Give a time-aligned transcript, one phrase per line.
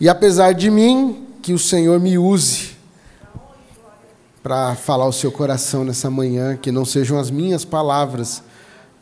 [0.00, 2.76] E apesar de mim, que o Senhor me use
[4.40, 8.40] para falar o seu coração nessa manhã, que não sejam as minhas palavras,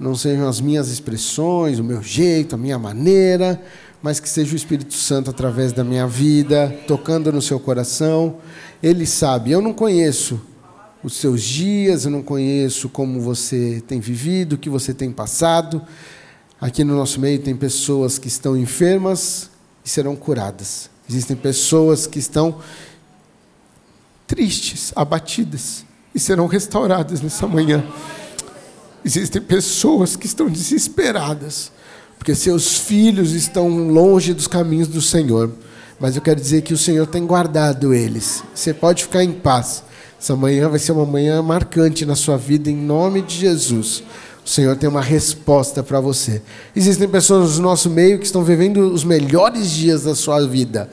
[0.01, 3.61] não sejam as minhas expressões, o meu jeito, a minha maneira,
[4.03, 8.37] mas que seja o Espírito Santo através da minha vida, tocando no seu coração.
[8.83, 10.41] Ele sabe, eu não conheço
[11.05, 15.83] os seus dias, eu não conheço como você tem vivido, o que você tem passado.
[16.59, 19.51] Aqui no nosso meio tem pessoas que estão enfermas
[19.87, 20.91] e serão curadas.
[21.09, 22.59] Existem pessoas que estão
[24.27, 27.87] tristes, abatidas e serão restauradas nessa manhã.
[29.05, 31.71] Existem pessoas que estão desesperadas
[32.27, 35.53] porque seus filhos estão longe dos caminhos do Senhor.
[36.01, 38.43] Mas eu quero dizer que o Senhor tem guardado eles.
[38.53, 39.85] Você pode ficar em paz.
[40.21, 44.03] Essa manhã vai ser uma manhã marcante na sua vida, em nome de Jesus.
[44.47, 46.41] O Senhor tem uma resposta para você.
[46.75, 50.89] Existem pessoas no nosso meio que estão vivendo os melhores dias da sua vida,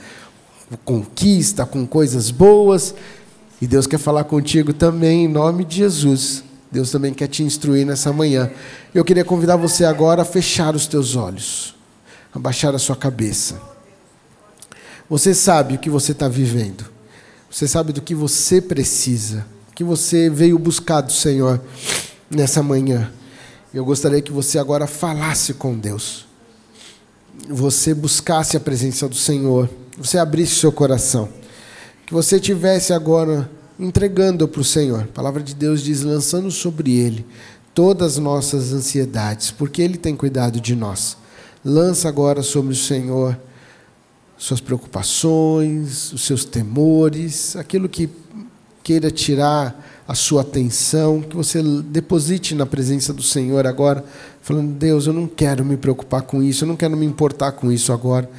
[0.83, 2.95] conquista, com coisas boas,
[3.61, 6.43] e Deus quer falar contigo também, em nome de Jesus.
[6.71, 8.49] Deus também quer te instruir nessa manhã.
[8.91, 11.75] Eu queria convidar você agora a fechar os teus olhos,
[12.33, 13.61] a baixar a sua cabeça.
[15.07, 16.85] Você sabe o que você está vivendo.
[17.51, 21.61] Você sabe do que você precisa, o que você veio buscar do Senhor
[22.31, 23.11] nessa manhã.
[23.73, 26.27] Eu gostaria que você agora falasse com Deus.
[27.49, 29.69] Você buscasse a presença do Senhor.
[29.97, 31.27] Você abrisse seu coração.
[32.05, 35.01] Que você tivesse agora entregando para o Senhor.
[35.01, 37.25] A palavra de Deus diz: lançando sobre Ele
[37.73, 41.17] todas as nossas ansiedades, porque Ele tem cuidado de nós.
[41.65, 43.37] Lança agora sobre o Senhor
[44.37, 48.09] suas preocupações, os seus temores, aquilo que
[48.83, 54.03] queira tirar a sua atenção, que você deposite na presença do Senhor agora,
[54.41, 57.71] falando: Deus, eu não quero me preocupar com isso, eu não quero me importar com
[57.71, 58.29] isso agora.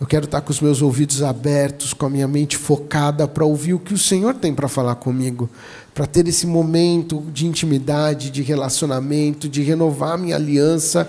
[0.00, 3.74] Eu quero estar com os meus ouvidos abertos, com a minha mente focada para ouvir
[3.74, 5.48] o que o Senhor tem para falar comigo,
[5.94, 11.08] para ter esse momento de intimidade, de relacionamento, de renovar minha aliança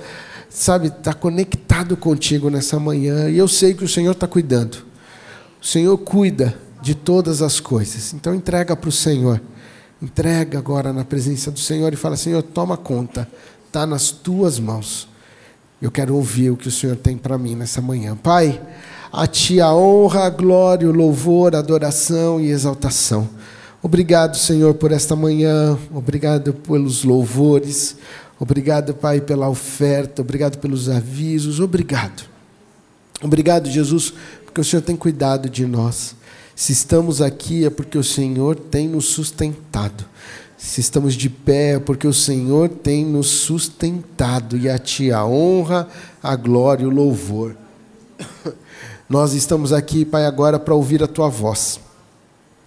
[0.55, 3.29] sabe, estar tá conectado contigo nessa manhã.
[3.29, 4.77] E eu sei que o Senhor está cuidando.
[5.61, 8.13] O Senhor cuida de todas as coisas.
[8.13, 9.41] Então entrega para o Senhor.
[10.05, 13.27] Entrega agora na presença do Senhor e fala: Senhor, toma conta.
[13.65, 15.09] Está nas tuas mãos.
[15.81, 18.15] Eu quero ouvir o que o Senhor tem para mim nessa manhã.
[18.15, 18.61] Pai,
[19.11, 23.27] a Ti a honra, a glória, o louvor, a adoração e exaltação.
[23.81, 25.75] Obrigado, Senhor, por esta manhã.
[25.91, 27.97] Obrigado pelos louvores.
[28.39, 32.25] Obrigado, Pai, pela oferta, obrigado pelos avisos, obrigado.
[33.23, 34.13] Obrigado, Jesus,
[34.45, 36.15] porque o Senhor tem cuidado de nós.
[36.55, 40.05] Se estamos aqui é porque o Senhor tem nos sustentado.
[40.57, 44.57] Se estamos de pé é porque o Senhor tem nos sustentado.
[44.57, 45.87] E a Ti a honra,
[46.23, 47.57] a glória e o louvor.
[49.09, 51.79] Nós estamos aqui, Pai, agora para ouvir a Tua voz.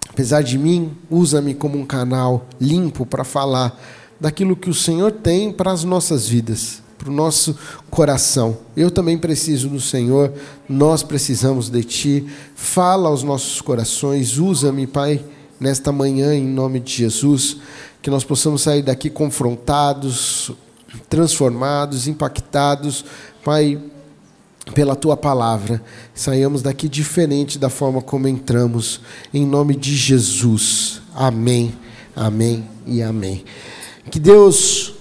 [0.09, 3.81] Apesar de mim, usa-me como um canal limpo para falar
[4.21, 7.57] daquilo que o Senhor tem para as nossas vidas, para o nosso
[7.89, 8.59] coração.
[8.77, 10.33] Eu também preciso do Senhor,
[10.69, 12.27] nós precisamos de Ti.
[12.57, 15.25] Fala aos nossos corações, usa-me, Pai,
[15.61, 17.59] nesta manhã, em nome de Jesus,
[18.03, 20.51] que nós possamos sair daqui confrontados,
[21.09, 23.05] transformados, impactados,
[23.45, 23.81] Pai,
[24.75, 25.83] pela tua palavra,
[26.15, 29.01] saiamos daqui diferente da forma como entramos,
[29.33, 31.01] em nome de Jesus.
[31.15, 31.75] Amém,
[32.15, 33.45] amém e amém.
[34.11, 34.98] Que Deus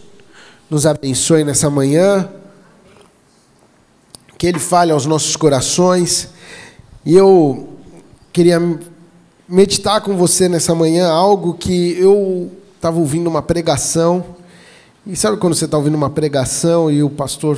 [0.70, 2.30] nos abençoe nessa manhã,
[4.38, 6.30] que Ele fale aos nossos corações.
[7.06, 7.70] E eu
[8.34, 8.60] queria
[9.48, 14.24] meditar com você nessa manhã algo que eu estava ouvindo uma pregação.
[15.06, 17.58] E sabe quando você está ouvindo uma pregação e o pastor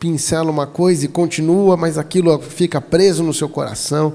[0.00, 4.14] pincela uma coisa e continua, mas aquilo fica preso no seu coração.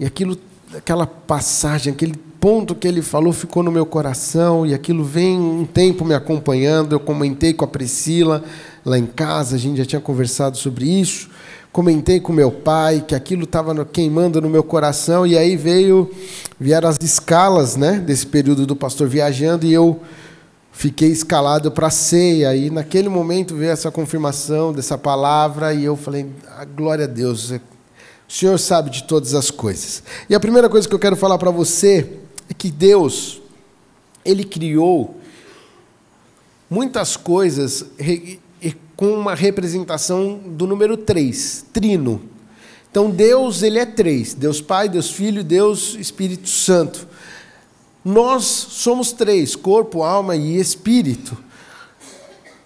[0.00, 0.38] E aquilo,
[0.74, 5.64] aquela passagem, aquele ponto que ele falou ficou no meu coração e aquilo vem um
[5.64, 6.92] tempo me acompanhando.
[6.92, 8.44] Eu comentei com a Priscila
[8.84, 11.28] lá em casa, a gente já tinha conversado sobre isso.
[11.72, 16.10] Comentei com meu pai que aquilo estava queimando no meu coração e aí veio
[16.58, 20.00] vieram as escalas, né, desse período do pastor viajando e eu
[20.72, 25.96] fiquei escalado para a ceia e naquele momento veio essa confirmação dessa palavra e eu
[25.96, 26.26] falei:
[26.56, 27.60] ah, glória a Deus, o
[28.28, 30.02] Senhor sabe de todas as coisas.
[30.28, 32.08] E a primeira coisa que eu quero falar para você
[32.48, 33.40] é que Deus,
[34.24, 35.20] Ele criou
[36.70, 37.86] muitas coisas
[38.98, 42.20] com uma representação do número 3, trino.
[42.90, 47.06] Então Deus, Ele é três: Deus Pai, Deus Filho, Deus Espírito Santo.
[48.04, 51.38] Nós somos três: corpo, alma e espírito.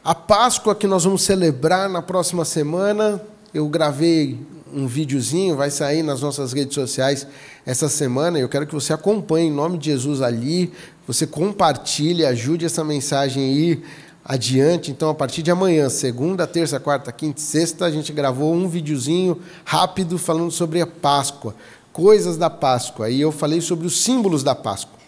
[0.03, 4.39] A Páscoa que nós vamos celebrar na próxima semana, eu gravei
[4.73, 7.27] um videozinho, vai sair nas nossas redes sociais
[7.67, 8.39] essa semana.
[8.39, 10.73] Eu quero que você acompanhe em nome de Jesus ali,
[11.07, 13.83] você compartilhe, ajude essa mensagem aí
[14.25, 14.91] adiante.
[14.91, 18.69] Então, a partir de amanhã, segunda, terça, quarta, quinta e sexta, a gente gravou um
[18.69, 21.55] videozinho rápido falando sobre a Páscoa,
[21.93, 23.11] coisas da Páscoa.
[23.11, 25.03] E eu falei sobre os símbolos da Páscoa.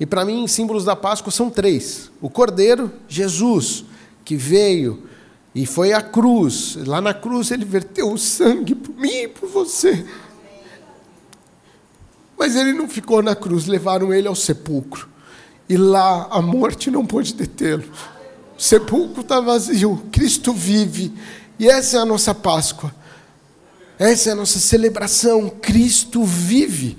[0.00, 3.84] E para mim, símbolos da Páscoa são três: o Cordeiro, Jesus,
[4.24, 5.04] que veio
[5.54, 6.76] e foi à cruz.
[6.86, 10.04] Lá na cruz ele verteu o sangue por mim e por você.
[12.38, 15.08] Mas ele não ficou na cruz, levaram ele ao sepulcro.
[15.68, 17.84] E lá a morte não pôde detê-lo.
[18.56, 21.12] O sepulcro está vazio, Cristo vive.
[21.58, 22.94] E essa é a nossa Páscoa.
[23.98, 25.50] Essa é a nossa celebração.
[25.50, 26.96] Cristo vive.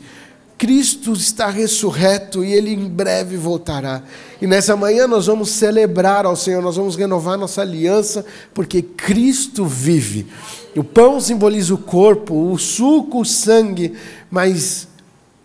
[0.60, 4.04] Cristo está ressurreto e ele em breve voltará.
[4.42, 9.66] E nessa manhã nós vamos celebrar ao Senhor, nós vamos renovar nossa aliança, porque Cristo
[9.66, 10.28] vive.
[10.76, 13.94] O pão simboliza o corpo, o suco, o sangue,
[14.30, 14.90] mas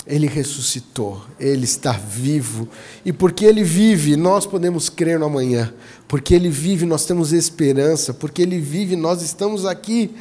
[0.04, 2.68] ele ressuscitou, ele está vivo.
[3.04, 5.72] E porque ele vive, nós podemos crer no amanhã.
[6.08, 8.12] Porque ele vive, nós temos esperança.
[8.12, 10.14] Porque ele vive, nós estamos aqui.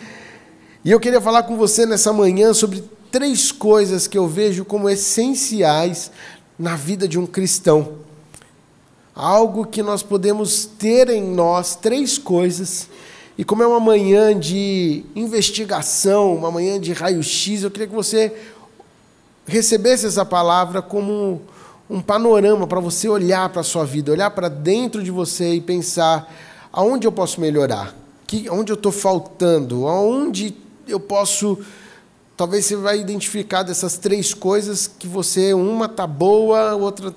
[0.86, 4.90] E eu queria falar com você nessa manhã sobre três coisas que eu vejo como
[4.90, 6.10] essenciais
[6.58, 8.00] na vida de um cristão.
[9.14, 12.90] Algo que nós podemos ter em nós, três coisas.
[13.38, 18.34] E como é uma manhã de investigação, uma manhã de raio-x, eu queria que você
[19.46, 21.40] recebesse essa palavra como
[21.88, 25.62] um panorama para você olhar para a sua vida, olhar para dentro de você e
[25.62, 26.34] pensar
[26.72, 27.96] aonde eu posso melhorar,
[28.26, 30.56] que, onde eu estou faltando, aonde
[30.88, 31.60] eu posso
[32.36, 37.16] Talvez você vai identificar dessas três coisas que você, uma está boa, outra,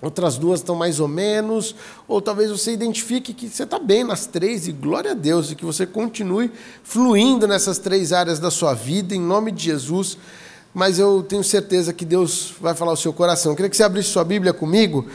[0.00, 1.74] outras duas estão mais ou menos,
[2.06, 5.56] ou talvez você identifique que você está bem nas três, e glória a Deus, e
[5.56, 6.52] que você continue
[6.84, 10.16] fluindo nessas três áreas da sua vida, em nome de Jesus.
[10.72, 13.50] Mas eu tenho certeza que Deus vai falar o seu coração.
[13.52, 15.06] Eu queria que você abrisse sua Bíblia comigo,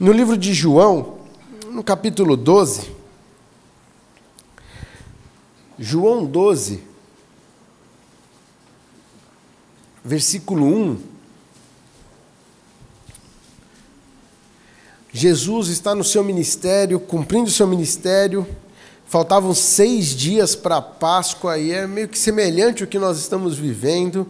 [0.00, 1.18] no livro de João,
[1.70, 2.90] no capítulo 12.
[5.78, 6.91] João 12.
[10.04, 11.12] Versículo 1.
[15.12, 18.46] Jesus está no seu ministério, cumprindo o seu ministério.
[19.06, 23.58] Faltavam seis dias para a Páscoa, e é meio que semelhante ao que nós estamos
[23.58, 24.26] vivendo.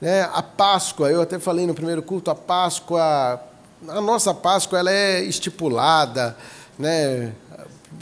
[0.00, 0.22] Né?
[0.32, 3.40] A Páscoa, eu até falei no primeiro culto, a Páscoa,
[3.86, 6.36] a nossa Páscoa ela é estipulada,
[6.76, 7.32] né?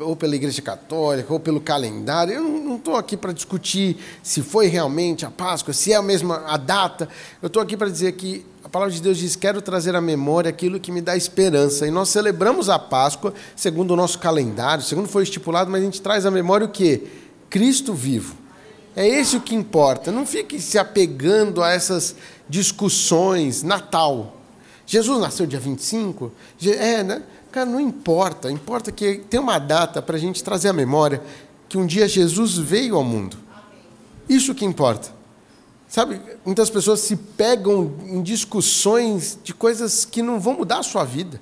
[0.00, 2.34] Ou pela Igreja Católica, ou pelo calendário.
[2.34, 6.44] Eu não estou aqui para discutir se foi realmente a Páscoa, se é a mesma
[6.46, 7.08] a data.
[7.40, 10.48] Eu estou aqui para dizer que a palavra de Deus diz: quero trazer à memória
[10.48, 11.86] aquilo que me dá esperança.
[11.86, 16.00] E nós celebramos a Páscoa segundo o nosso calendário, segundo foi estipulado, mas a gente
[16.00, 17.02] traz à memória o quê?
[17.50, 18.34] Cristo vivo.
[18.96, 20.12] É esse o que importa.
[20.12, 22.14] Não fique se apegando a essas
[22.48, 23.62] discussões.
[23.62, 24.36] Natal.
[24.86, 26.30] Jesus nasceu dia 25?
[26.64, 27.22] É, né?
[27.54, 31.22] Cara, não importa, importa que tem uma data para a gente trazer à memória
[31.68, 33.36] que um dia Jesus veio ao mundo.
[34.28, 35.14] Isso que importa.
[35.86, 41.04] Sabe, muitas pessoas se pegam em discussões de coisas que não vão mudar a sua
[41.04, 41.40] vida.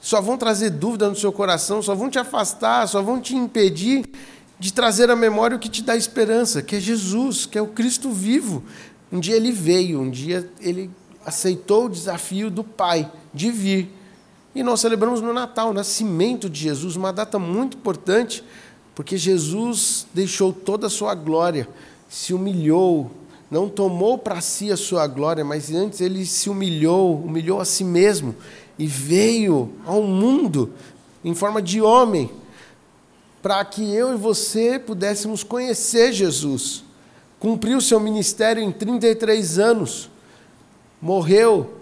[0.00, 4.06] Só vão trazer dúvida no seu coração, só vão te afastar, só vão te impedir
[4.58, 7.66] de trazer à memória o que te dá esperança, que é Jesus, que é o
[7.66, 8.64] Cristo vivo.
[9.12, 10.90] Um dia ele veio, um dia ele
[11.26, 13.99] aceitou o desafio do Pai de vir
[14.54, 18.42] e nós celebramos no Natal o nascimento de Jesus, uma data muito importante,
[18.94, 21.68] porque Jesus deixou toda a sua glória,
[22.08, 23.10] se humilhou,
[23.50, 27.84] não tomou para si a sua glória, mas antes ele se humilhou, humilhou a si
[27.84, 28.34] mesmo
[28.78, 30.72] e veio ao mundo
[31.24, 32.30] em forma de homem,
[33.42, 36.84] para que eu e você pudéssemos conhecer Jesus.
[37.38, 40.10] Cumpriu seu ministério em 33 anos,
[41.00, 41.79] morreu,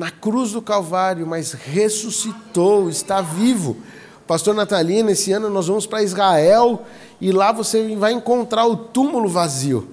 [0.00, 3.76] na cruz do Calvário, mas ressuscitou, está vivo.
[4.26, 6.86] Pastor Natalina, esse ano nós vamos para Israel
[7.20, 9.90] e lá você vai encontrar o túmulo vazio.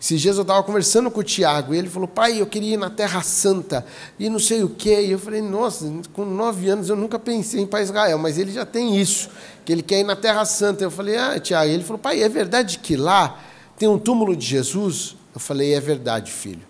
[0.00, 2.76] Esses dias eu estava conversando com o Tiago e ele falou: Pai, eu queria ir
[2.76, 3.86] na Terra Santa
[4.18, 5.02] e não sei o quê.
[5.02, 8.38] E eu falei: Nossa, com nove anos eu nunca pensei em ir para Israel, mas
[8.38, 9.30] ele já tem isso,
[9.64, 10.82] que ele quer ir na Terra Santa.
[10.82, 11.70] Eu falei: Ah, Tiago.
[11.70, 13.40] Ele falou: Pai, é verdade que lá
[13.78, 15.14] tem um túmulo de Jesus?
[15.32, 16.65] Eu falei: É verdade, filho.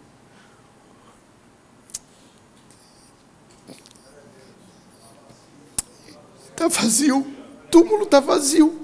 [6.57, 7.27] Está vazio.
[7.71, 8.75] Túmulo está vazio.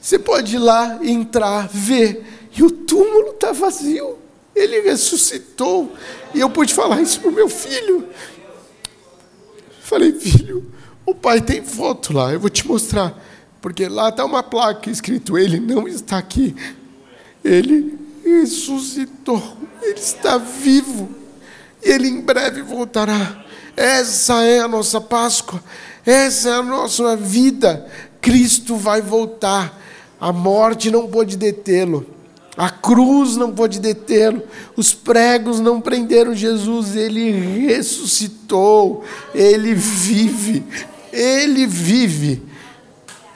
[0.00, 2.24] Você pode ir lá, entrar, ver.
[2.56, 4.18] E o túmulo está vazio.
[4.52, 5.94] Ele ressuscitou.
[6.34, 8.08] E eu pude falar isso para o meu filho.
[9.80, 10.66] Falei, filho,
[11.04, 13.16] o pai tem foto lá, eu vou te mostrar.
[13.60, 16.56] Porque lá está uma placa escrito: Ele não está aqui.
[17.44, 19.40] Ele ressuscitou,
[19.80, 21.08] ele está vivo,
[21.80, 23.44] e ele em breve voltará.
[23.76, 25.62] Essa é a nossa Páscoa,
[26.06, 27.84] essa é a nossa vida.
[28.20, 29.78] Cristo vai voltar,
[30.20, 32.06] a morte não pode detê-lo.
[32.56, 34.42] A cruz não pode detê-lo,
[34.74, 37.30] os pregos não prenderam Jesus, ele
[37.66, 40.64] ressuscitou, ele vive,
[41.12, 42.42] ele vive,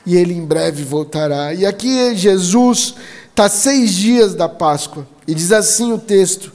[0.06, 1.52] e ele em breve voltará.
[1.52, 2.94] E aqui Jesus
[3.28, 6.50] está seis dias da Páscoa, e diz assim o texto,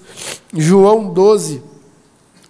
[0.51, 1.61] João 12,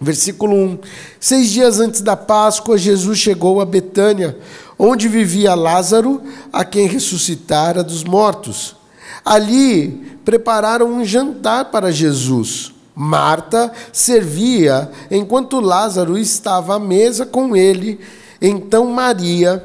[0.00, 0.78] versículo 1:
[1.18, 4.36] Seis dias antes da Páscoa, Jesus chegou a Betânia,
[4.78, 6.22] onde vivia Lázaro,
[6.52, 8.76] a quem ressuscitara dos mortos.
[9.24, 12.72] Ali prepararam um jantar para Jesus.
[12.94, 18.00] Marta servia enquanto Lázaro estava à mesa com ele.
[18.40, 19.62] Então Maria,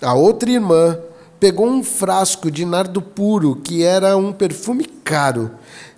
[0.00, 0.96] a outra irmã,
[1.40, 5.50] pegou um frasco de nardo puro, que era um perfume caro,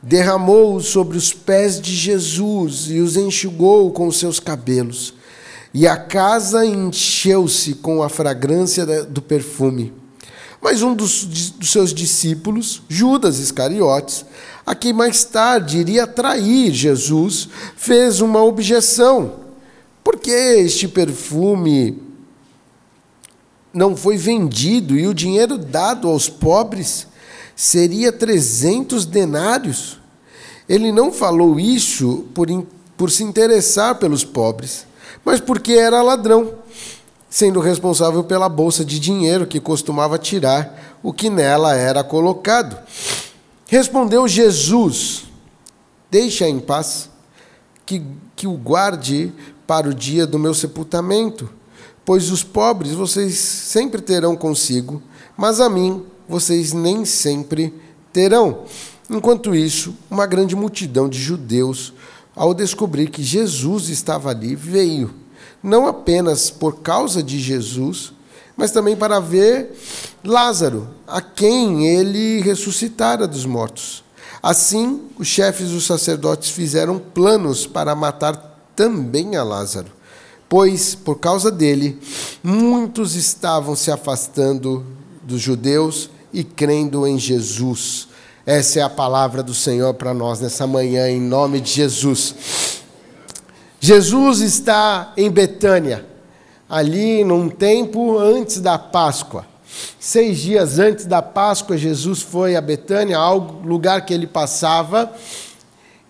[0.02, 5.14] derramou-o sobre os pés de Jesus e os enxugou com os seus cabelos.
[5.72, 9.92] E a casa encheu-se com a fragrância do perfume.
[10.60, 14.24] Mas um dos, dos seus discípulos, Judas Iscariotes,
[14.66, 19.36] a quem mais tarde iria trair Jesus, fez uma objeção.
[20.04, 22.02] Por que este perfume
[23.72, 27.06] não foi vendido e o dinheiro dado aos pobres
[27.60, 29.98] seria 300 denários?
[30.66, 32.48] Ele não falou isso por,
[32.96, 34.86] por se interessar pelos pobres,
[35.22, 36.54] mas porque era ladrão
[37.28, 42.78] sendo responsável pela bolsa de dinheiro que costumava tirar o que nela era colocado.
[43.66, 45.24] Respondeu Jesus:
[46.10, 47.10] Deixa em paz,
[47.84, 48.02] que,
[48.34, 49.34] que o guarde
[49.66, 51.50] para o dia do meu sepultamento,
[52.06, 55.02] pois os pobres vocês sempre terão consigo,
[55.36, 57.74] mas a mim vocês nem sempre
[58.12, 58.64] terão.
[59.10, 61.92] Enquanto isso, uma grande multidão de judeus,
[62.36, 65.12] ao descobrir que Jesus estava ali, veio
[65.62, 68.12] não apenas por causa de Jesus,
[68.56, 69.76] mas também para ver
[70.24, 74.04] Lázaro, a quem ele ressuscitara dos mortos.
[74.42, 78.36] Assim, os chefes dos sacerdotes fizeram planos para matar
[78.76, 79.88] também a Lázaro,
[80.48, 81.98] pois, por causa dele,
[82.42, 84.86] muitos estavam se afastando
[85.22, 88.08] dos judeus e crendo em Jesus.
[88.46, 92.80] Essa é a palavra do Senhor para nós nessa manhã, em nome de Jesus.
[93.78, 96.04] Jesus está em Betânia,
[96.68, 99.46] ali num tempo antes da Páscoa.
[99.98, 103.18] Seis dias antes da Páscoa, Jesus foi a Betânia,
[103.64, 105.12] lugar que ele passava,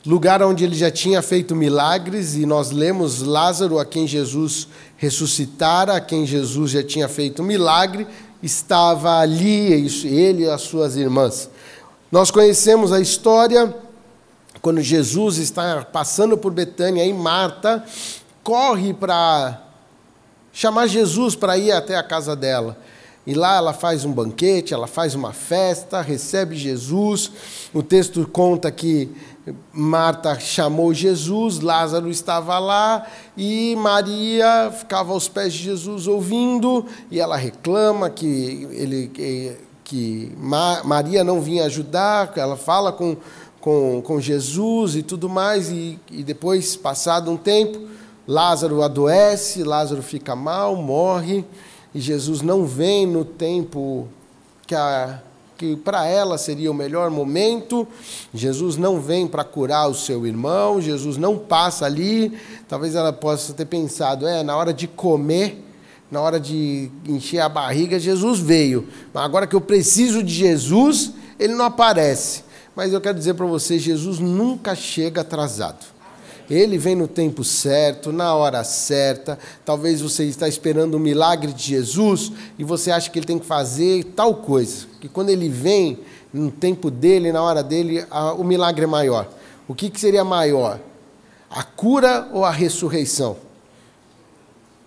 [0.07, 5.95] lugar onde ele já tinha feito milagres, e nós lemos Lázaro, a quem Jesus ressuscitara,
[5.95, 8.07] a quem Jesus já tinha feito milagre,
[8.42, 9.73] estava ali,
[10.04, 11.50] ele e as suas irmãs.
[12.11, 13.75] Nós conhecemos a história
[14.61, 17.85] quando Jesus está passando por Betânia, aí Marta
[18.42, 19.62] corre para
[20.52, 22.76] chamar Jesus para ir até a casa dela.
[23.26, 27.30] E lá ela faz um banquete, ela faz uma festa, recebe Jesus.
[27.73, 29.11] O texto conta que
[29.73, 37.21] Marta chamou Jesus, Lázaro estava lá e Maria ficava aos pés de Jesus ouvindo, e
[37.21, 39.09] ela reclama que ele
[39.85, 40.33] que,
[40.85, 43.16] Maria não vinha ajudar, ela fala com
[43.61, 47.88] com, com Jesus e tudo mais, e, e depois, passado um tempo,
[48.26, 51.45] Lázaro adoece, Lázaro fica mal, morre,
[51.95, 54.09] e Jesus não vem no tempo
[54.66, 54.75] que,
[55.61, 57.87] que para ela seria o melhor momento,
[58.33, 62.33] Jesus não vem para curar o seu irmão, Jesus não passa ali,
[62.67, 65.62] talvez ela possa ter pensado, é, na hora de comer,
[66.11, 71.12] na hora de encher a barriga, Jesus veio, mas agora que eu preciso de Jesus,
[71.38, 72.43] ele não aparece.
[72.75, 75.85] Mas eu quero dizer para você, Jesus nunca chega atrasado.
[76.50, 79.38] Ele vem no tempo certo, na hora certa.
[79.64, 83.38] Talvez você está esperando o um milagre de Jesus e você acha que ele tem
[83.38, 84.87] que fazer tal coisa.
[85.00, 86.00] Que quando ele vem,
[86.33, 88.04] no tempo dele, na hora dele,
[88.37, 89.28] o milagre é maior.
[89.69, 90.80] O que, que seria maior?
[91.49, 93.37] A cura ou a ressurreição?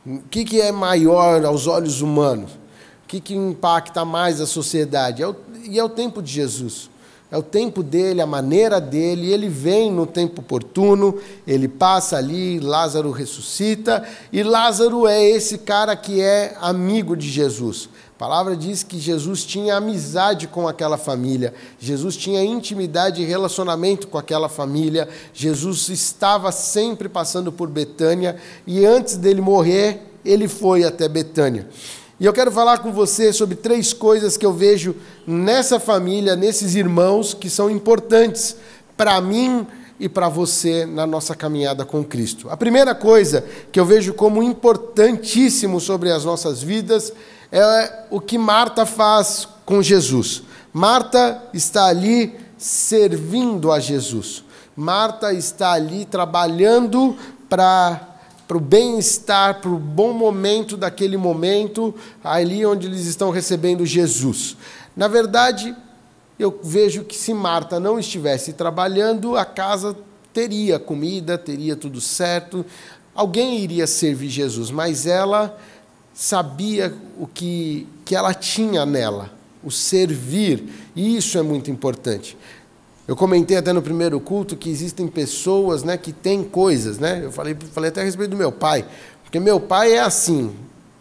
[0.05, 2.51] O que, que é maior aos olhos humanos?
[2.51, 5.24] O que, que impacta mais a sociedade?
[5.24, 6.89] É o, e é o tempo de Jesus
[7.34, 12.60] é o tempo dele, a maneira dele, ele vem no tempo oportuno, ele passa ali,
[12.60, 17.90] Lázaro ressuscita, e Lázaro é esse cara que é amigo de Jesus.
[18.16, 24.08] A palavra diz que Jesus tinha amizade com aquela família, Jesus tinha intimidade e relacionamento
[24.08, 28.36] com aquela família, Jesus estava sempre passando por Betânia,
[28.68, 31.68] e antes dele morrer, ele foi até Betânia.
[32.24, 34.96] E eu quero falar com você sobre três coisas que eu vejo
[35.27, 38.56] nessa família, nesses irmãos, que são importantes
[38.96, 39.68] para mim
[40.00, 42.50] e para você na nossa caminhada com Cristo.
[42.50, 47.12] A primeira coisa que eu vejo como importantíssimo sobre as nossas vidas
[47.51, 50.44] é o que Marta faz com Jesus.
[50.72, 54.46] Marta está ali servindo a Jesus.
[54.77, 57.18] Marta está ali trabalhando
[57.50, 58.12] para
[58.53, 61.91] para o bem-estar, para o bom momento daquele momento,
[62.24, 64.55] ali onde eles estão recebendo Jesus.
[64.95, 65.75] Na verdade,
[66.38, 69.98] eu vejo que se Marta não estivesse trabalhando, a casa
[70.31, 72.63] teria comida, teria tudo certo,
[73.15, 75.57] alguém iria servir Jesus, mas ela
[76.13, 79.31] sabia o que, que ela tinha nela,
[79.63, 80.63] o servir,
[80.95, 82.38] e isso é muito importante.
[83.07, 87.22] Eu comentei até no primeiro culto que existem pessoas né, que têm coisas, né?
[87.24, 88.86] Eu falei, falei até a respeito do meu pai,
[89.24, 90.55] porque meu pai é assim,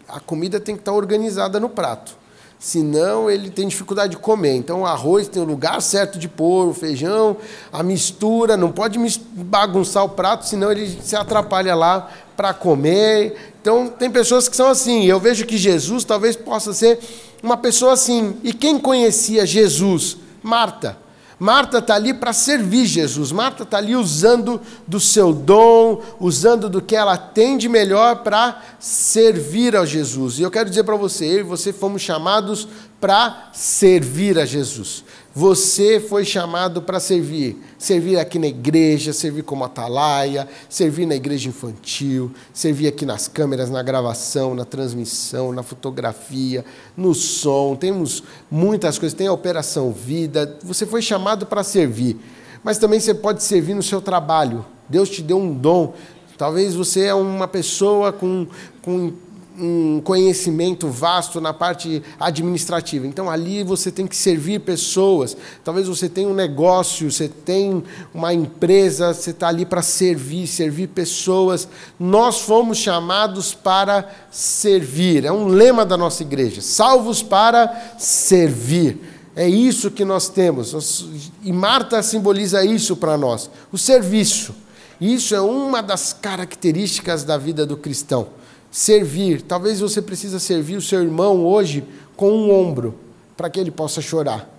[0.07, 2.23] a comida tem que estar organizada no prato
[2.63, 4.55] senão ele tem dificuldade de comer.
[4.55, 7.35] Então o arroz tem o lugar certo de pôr, o feijão,
[7.73, 8.97] a mistura, não pode
[9.33, 13.53] bagunçar o prato, senão ele se atrapalha lá para comer.
[13.61, 15.03] Então tem pessoas que são assim.
[15.03, 16.99] Eu vejo que Jesus talvez possa ser
[17.43, 18.37] uma pessoa assim.
[18.41, 20.15] E quem conhecia Jesus?
[20.41, 20.97] Marta.
[21.39, 23.31] Marta está ali para servir Jesus.
[23.31, 28.61] Marta está ali usando do seu dom, usando do que ela tem de melhor para
[28.79, 30.39] servir a Jesus.
[30.39, 32.67] E eu quero dizer para você, eu e você fomos chamados
[33.01, 35.03] para servir a Jesus.
[35.35, 37.57] Você foi chamado para servir.
[37.79, 43.71] Servir aqui na igreja, servir como atalaia, servir na igreja infantil, servir aqui nas câmeras,
[43.71, 46.63] na gravação, na transmissão, na fotografia,
[46.95, 47.75] no som.
[47.75, 49.17] Temos muitas coisas.
[49.17, 50.59] Tem a Operação Vida.
[50.63, 52.15] Você foi chamado para servir.
[52.63, 54.63] Mas também você pode servir no seu trabalho.
[54.87, 55.95] Deus te deu um dom.
[56.37, 58.45] Talvez você é uma pessoa com,
[58.83, 59.13] com
[59.57, 63.05] um conhecimento vasto na parte administrativa.
[63.05, 65.37] Então ali você tem que servir pessoas.
[65.63, 67.83] Talvez você tenha um negócio, você tem
[68.13, 71.67] uma empresa, você está ali para servir, servir pessoas.
[71.99, 75.25] Nós fomos chamados para servir.
[75.25, 79.11] É um lema da nossa igreja: salvos para servir.
[79.35, 81.07] É isso que nós temos.
[81.43, 84.55] E Marta simboliza isso para nós: o serviço.
[85.01, 88.27] Isso é uma das características da vida do cristão
[88.73, 89.43] servir.
[89.43, 91.83] Talvez você precisa servir o seu irmão hoje
[92.17, 92.95] com um ombro,
[93.37, 94.49] para que ele possa chorar.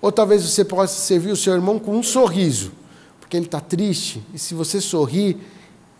[0.00, 2.72] Ou talvez você possa servir o seu irmão com um sorriso,
[3.20, 5.36] porque ele está triste, e se você sorrir,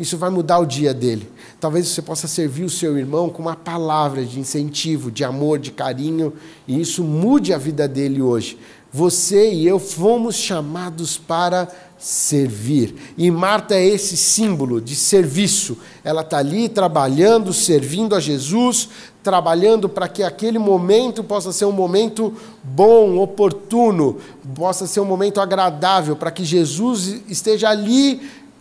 [0.01, 1.31] isso vai mudar o dia dele.
[1.61, 5.71] Talvez você possa servir o seu irmão com uma palavra de incentivo, de amor, de
[5.71, 6.33] carinho,
[6.67, 8.59] e isso mude a vida dele hoje.
[8.93, 13.15] Você e eu fomos chamados para servir.
[13.17, 15.79] E Marta é esse símbolo de serviço.
[16.05, 18.89] Ela está ali trabalhando, servindo a Jesus,
[19.23, 24.19] trabalhando para que aquele momento possa ser um momento bom, oportuno,
[24.55, 28.21] possa ser um momento agradável, para que Jesus esteja ali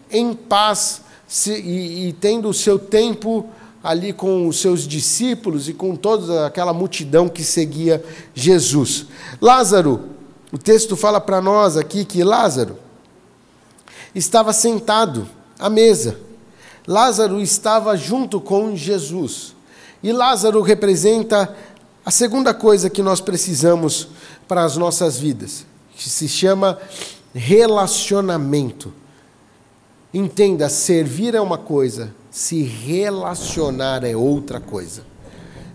[0.09, 3.45] em paz se, e, e tendo o seu tempo
[3.83, 8.03] ali com os seus discípulos e com toda aquela multidão que seguia
[8.35, 9.07] Jesus.
[9.41, 10.11] Lázaro,
[10.51, 12.77] o texto fala para nós aqui que Lázaro
[14.13, 16.19] estava sentado à mesa.
[16.85, 19.55] Lázaro estava junto com Jesus.
[20.03, 21.55] E Lázaro representa
[22.05, 24.09] a segunda coisa que nós precisamos
[24.47, 26.77] para as nossas vidas, que se chama
[27.33, 28.91] relacionamento.
[30.13, 35.10] Entenda, servir é uma coisa, se relacionar é outra coisa.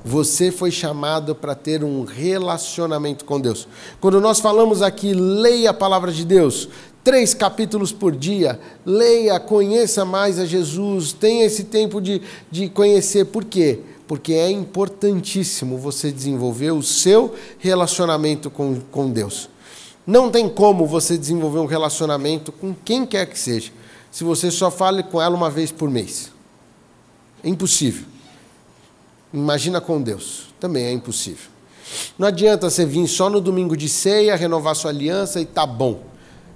[0.06, 3.66] Você foi chamado para ter um relacionamento com Deus.
[4.00, 6.68] Quando nós falamos aqui, leia a palavra de Deus,
[7.02, 13.24] três capítulos por dia, leia, conheça mais a Jesus, tenha esse tempo de, de conhecer.
[13.24, 13.80] Por quê?
[14.06, 19.50] Porque é importantíssimo você desenvolver o seu relacionamento com, com Deus.
[20.06, 23.72] Não tem como você desenvolver um relacionamento com quem quer que seja,
[24.12, 26.30] se você só fale com ela uma vez por mês.
[27.42, 28.15] É impossível.
[29.32, 31.50] Imagina com Deus, também é impossível.
[32.18, 36.00] Não adianta você vir só no domingo de ceia, renovar sua aliança e tá bom.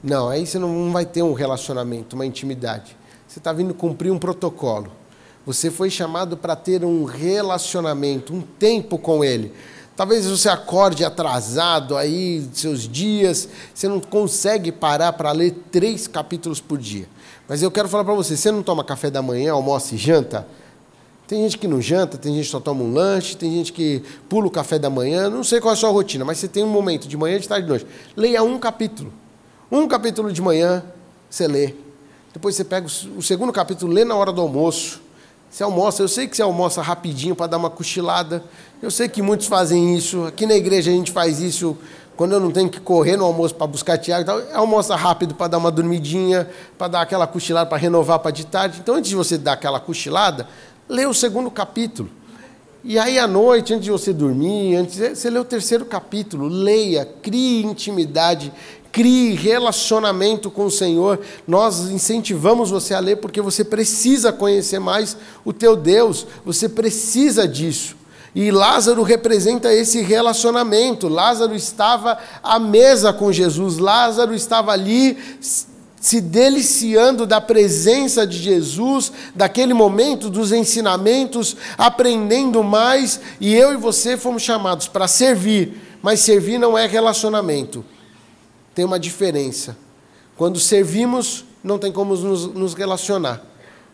[0.02, 2.96] Não, aí você não vai ter um relacionamento, uma intimidade.
[3.28, 4.90] Você está vindo cumprir um protocolo.
[5.46, 9.52] Você foi chamado para ter um relacionamento, um tempo com Ele.
[9.96, 16.60] Talvez você acorde atrasado aí, seus dias, você não consegue parar para ler três capítulos
[16.60, 17.06] por dia.
[17.46, 20.46] Mas eu quero falar para você: você não toma café da manhã, almoça e janta?
[21.30, 24.02] Tem gente que não janta, tem gente que só toma um lanche, tem gente que
[24.28, 25.30] pula o café da manhã.
[25.30, 27.46] Não sei qual é a sua rotina, mas você tem um momento de manhã, de
[27.46, 27.86] tarde, de noite.
[28.16, 29.12] Leia um capítulo.
[29.70, 30.82] Um capítulo de manhã,
[31.30, 31.76] você lê.
[32.32, 35.00] Depois você pega o segundo capítulo, lê na hora do almoço.
[35.48, 38.42] Você almoça, eu sei que você almoça rapidinho para dar uma cochilada.
[38.82, 40.24] Eu sei que muitos fazem isso.
[40.24, 41.78] Aqui na igreja a gente faz isso
[42.20, 45.46] quando eu não tenho que correr no almoço para buscar Tiago, então, almoça rápido para
[45.46, 48.78] dar uma dormidinha, para dar aquela cochilada, para renovar para de tarde.
[48.78, 50.46] Então, antes de você dar aquela cochilada,
[50.90, 52.10] lê o segundo capítulo.
[52.82, 57.06] E aí, à noite, antes de você dormir, antes, você lê o terceiro capítulo, leia,
[57.22, 58.52] crie intimidade,
[58.90, 61.20] crie relacionamento com o Senhor.
[61.46, 67.46] Nós incentivamos você a ler porque você precisa conhecer mais o teu Deus, você precisa
[67.46, 67.96] disso.
[68.34, 71.08] E Lázaro representa esse relacionamento.
[71.08, 75.18] Lázaro estava à mesa com Jesus, Lázaro estava ali
[76.00, 83.76] se deliciando da presença de Jesus, daquele momento, dos ensinamentos, aprendendo mais, e eu e
[83.76, 87.84] você fomos chamados para servir, mas servir não é relacionamento.
[88.74, 89.76] Tem uma diferença.
[90.38, 93.44] Quando servimos, não tem como nos, nos relacionar.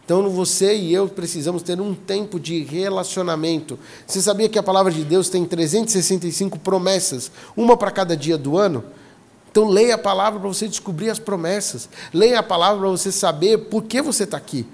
[0.05, 3.77] Então você e eu precisamos ter um tempo de relacionamento.
[4.07, 8.57] Você sabia que a palavra de Deus tem 365 promessas, uma para cada dia do
[8.57, 8.85] ano?
[9.57, 11.89] Então leia a palavra para você descobrir as promessas.
[12.13, 14.67] Leia a palavra para você saber por que você está aqui.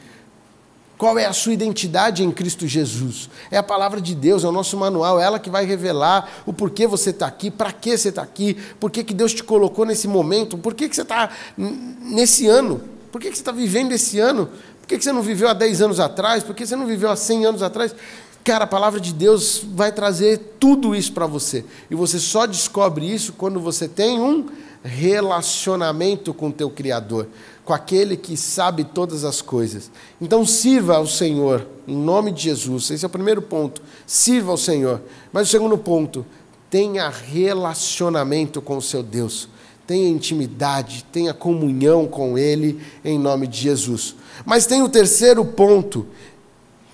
[0.99, 3.31] Qual é a sua identidade em Cristo Jesus?
[3.49, 6.53] É a palavra de Deus, é o nosso manual, é ela que vai revelar o
[6.53, 10.09] porquê você está aqui, para que você está aqui, por que Deus te colocou nesse
[10.09, 12.81] momento, por que você está nesse ano,
[13.13, 14.49] por que você está vivendo esse ano,
[14.81, 16.43] por que você não viveu há 10 anos atrás?
[16.43, 17.95] Por que você não viveu há 100 anos atrás?
[18.43, 21.65] Cara, a palavra de Deus vai trazer tudo isso para você.
[21.89, 24.49] E você só descobre isso quando você tem um
[24.83, 27.29] relacionamento com o teu Criador,
[27.65, 29.91] com aquele que sabe todas as coisas.
[30.21, 32.91] Então sirva ao Senhor, em nome de Jesus.
[32.91, 33.83] Esse é o primeiro ponto.
[34.07, 35.01] Sirva ao Senhor.
[35.33, 36.27] Mas o segundo ponto,
[36.69, 39.49] tenha relacionamento com o seu Deus
[39.87, 44.15] tenha intimidade, tenha comunhão com Ele, em nome de Jesus.
[44.45, 46.07] Mas tem o terceiro ponto,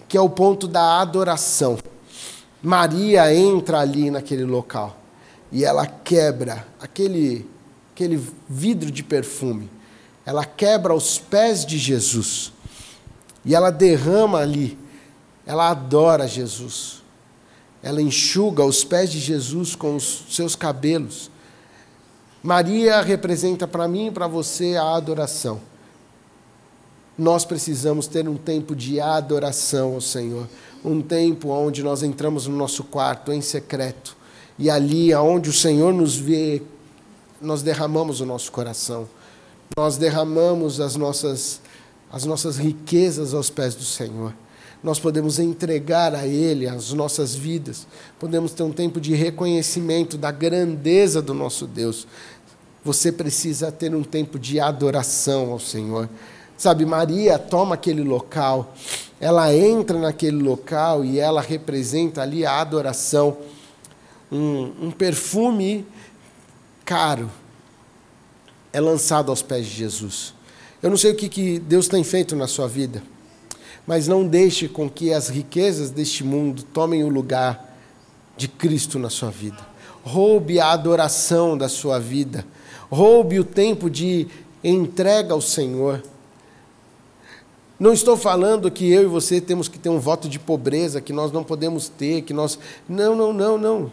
[0.09, 1.79] que é o ponto da adoração.
[2.63, 4.97] Maria entra ali naquele local
[5.53, 7.47] e ela quebra aquele,
[7.99, 9.69] aquele vidro de perfume.
[10.25, 12.53] Ela quebra os pés de Jesus
[13.45, 14.79] e ela derrama ali.
[15.45, 17.03] Ela adora Jesus.
[17.83, 21.29] Ela enxuga os pés de Jesus com os seus cabelos.
[22.41, 25.61] Maria representa para mim e para você a adoração.
[27.17, 30.47] Nós precisamos ter um tempo de adoração ao Senhor,
[30.85, 34.17] um tempo onde nós entramos no nosso quarto em secreto
[34.57, 36.63] e ali aonde o Senhor nos vê,
[37.41, 39.09] nós derramamos o nosso coração.
[39.77, 41.61] Nós derramamos as nossas
[42.11, 44.33] as nossas riquezas aos pés do Senhor
[44.83, 47.87] nós podemos entregar a Ele as nossas vidas,
[48.19, 52.07] podemos ter um tempo de reconhecimento da grandeza do nosso Deus.
[52.85, 56.09] Você precisa ter um tempo de adoração ao Senhor.
[56.57, 58.73] Sabe, Maria toma aquele local,
[59.21, 63.37] ela entra naquele local e ela representa ali a adoração.
[64.31, 65.87] Um, um perfume
[66.89, 67.31] caro
[68.73, 70.33] é lançado aos pés de Jesus.
[70.83, 73.03] Eu não sei o que, que Deus tem feito na sua vida
[73.89, 77.75] mas não deixe com que as riquezas deste mundo tomem o lugar
[78.37, 79.67] de Cristo na sua vida.
[80.05, 82.45] Roube a adoração da sua vida.
[82.91, 84.29] Roube o tempo de
[84.63, 86.03] entrega ao Senhor.
[87.81, 91.15] Não estou falando que eu e você temos que ter um voto de pobreza, que
[91.15, 92.59] nós não podemos ter, que nós.
[92.87, 93.93] Não, não, não, não.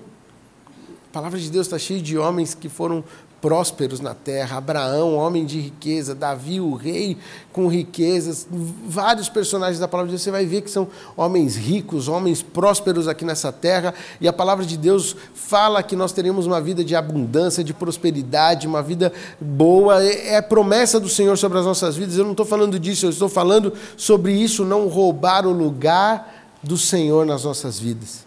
[1.15, 3.01] Palavra de Deus está cheia de homens que foram
[3.39, 7.15] prósperos na terra, Abraão, homem de riqueza, Davi, o rei
[7.53, 8.45] com riquezas,
[8.85, 13.07] vários personagens da palavra de Deus, você vai ver que são homens ricos, homens prósperos
[13.07, 16.97] aqui nessa terra, e a palavra de Deus fala que nós teremos uma vida de
[16.97, 22.17] abundância, de prosperidade, uma vida boa, é, é promessa do Senhor sobre as nossas vidas,
[22.17, 26.77] eu não estou falando disso, eu estou falando sobre isso, não roubar o lugar do
[26.77, 28.24] Senhor nas nossas vidas.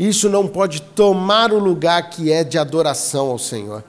[0.00, 3.84] Isso não pode tomar o lugar que é de adoração ao Senhor.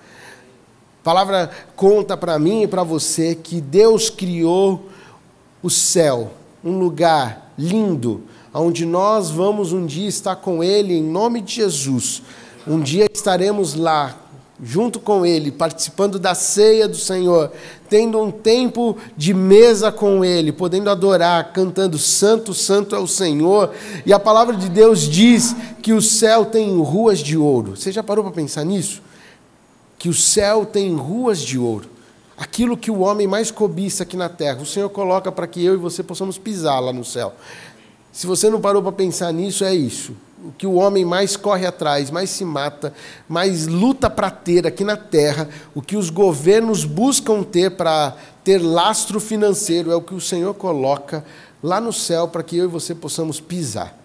[1.00, 4.90] A palavra conta para mim e para você que Deus criou
[5.64, 11.40] o céu, um lugar lindo, onde nós vamos um dia estar com Ele em nome
[11.40, 12.22] de Jesus.
[12.68, 14.14] Um dia estaremos lá,
[14.62, 17.52] junto com Ele, participando da ceia do Senhor,
[17.90, 23.72] tendo um tempo de mesa com Ele, podendo adorar, cantando Santo, Santo é o Senhor.
[24.06, 27.76] E a palavra de Deus diz que o céu tem ruas de ouro.
[27.76, 29.02] Você já parou para pensar nisso?
[30.02, 31.88] que o céu tem ruas de ouro.
[32.36, 35.76] Aquilo que o homem mais cobiça aqui na terra, o Senhor coloca para que eu
[35.76, 37.36] e você possamos pisar lá no céu.
[38.12, 40.14] Se você não parou para pensar nisso, é isso.
[40.44, 42.94] O que o homem mais corre atrás, mais se mata,
[43.30, 48.58] mais luta para ter aqui na terra, o que os governos buscam ter para ter
[48.58, 51.24] lastro financeiro, é o que o Senhor coloca
[51.62, 53.96] lá no céu para que eu e você possamos pisar,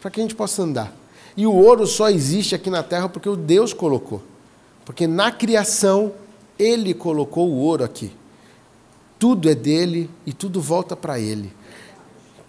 [0.00, 0.92] para que a gente possa andar.
[1.36, 4.22] E o ouro só existe aqui na terra porque o Deus colocou.
[4.84, 6.12] Porque na criação
[6.58, 8.12] ele colocou o ouro aqui.
[9.18, 11.52] Tudo é dele e tudo volta para ele.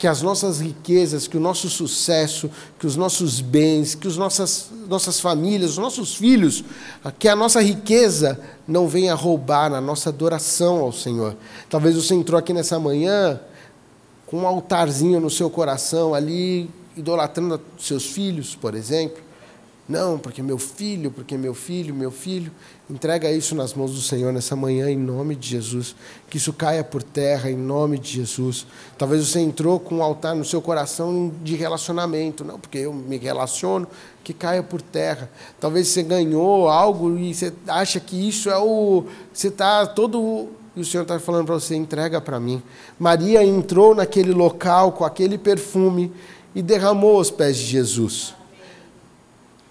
[0.03, 4.69] Que as nossas riquezas, que o nosso sucesso, que os nossos bens, que as nossas,
[4.89, 6.61] nossas famílias, os nossos filhos,
[7.17, 8.37] que a nossa riqueza
[8.67, 11.37] não venha roubar na nossa adoração ao Senhor.
[11.69, 13.39] Talvez você entrou aqui nessa manhã
[14.27, 19.23] com um altarzinho no seu coração ali, idolatrando seus filhos, por exemplo.
[19.87, 22.49] Não, porque meu filho, porque meu filho, meu filho.
[22.89, 25.93] Entrega isso nas mãos do Senhor nessa manhã, em nome de Jesus.
[26.29, 28.65] Que isso caia por terra, em nome de Jesus.
[28.97, 32.45] Talvez você entrou com um altar no seu coração de relacionamento.
[32.45, 33.85] Não, porque eu me relaciono,
[34.23, 35.29] que caia por terra.
[35.59, 39.05] Talvez você ganhou algo e você acha que isso é o.
[39.33, 40.47] Você está todo.
[40.77, 42.63] E o Senhor está falando para você: entrega para mim.
[42.97, 46.09] Maria entrou naquele local com aquele perfume
[46.55, 48.33] e derramou aos pés de Jesus.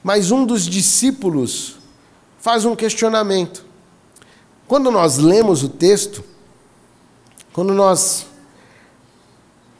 [0.02, 1.76] Mas um dos discípulos
[2.38, 3.64] faz um questionamento.
[4.66, 6.24] Quando nós lemos o texto,
[7.52, 8.26] quando nós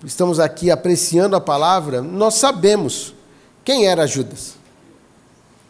[0.05, 3.15] estamos aqui apreciando a palavra, nós sabemos
[3.65, 4.55] quem era Judas.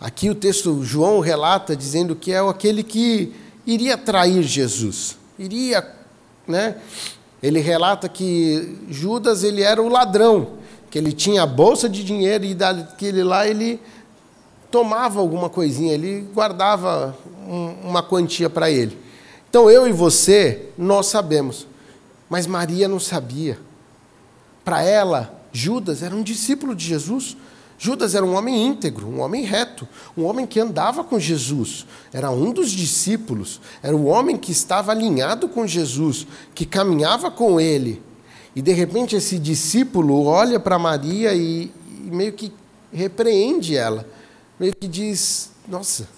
[0.00, 3.32] Aqui o texto João relata dizendo que é aquele que
[3.66, 5.16] iria trair Jesus.
[5.38, 5.88] Iria,
[6.46, 6.76] né?
[7.42, 10.54] Ele relata que Judas ele era o ladrão,
[10.90, 13.80] que ele tinha a bolsa de dinheiro e daquele lá ele
[14.72, 17.14] tomava alguma coisinha, ele guardava
[17.46, 18.98] um, uma quantia para ele.
[19.48, 21.66] Então eu e você, nós sabemos,
[22.28, 23.58] mas Maria não sabia.
[24.64, 27.36] Para ela, Judas era um discípulo de Jesus.
[27.78, 32.30] Judas era um homem íntegro, um homem reto, um homem que andava com Jesus, era
[32.30, 38.00] um dos discípulos, era o homem que estava alinhado com Jesus, que caminhava com ele.
[38.54, 41.72] E de repente esse discípulo olha para Maria e,
[42.06, 42.52] e meio que
[42.92, 44.06] repreende ela
[44.62, 46.08] meio que diz: Nossa,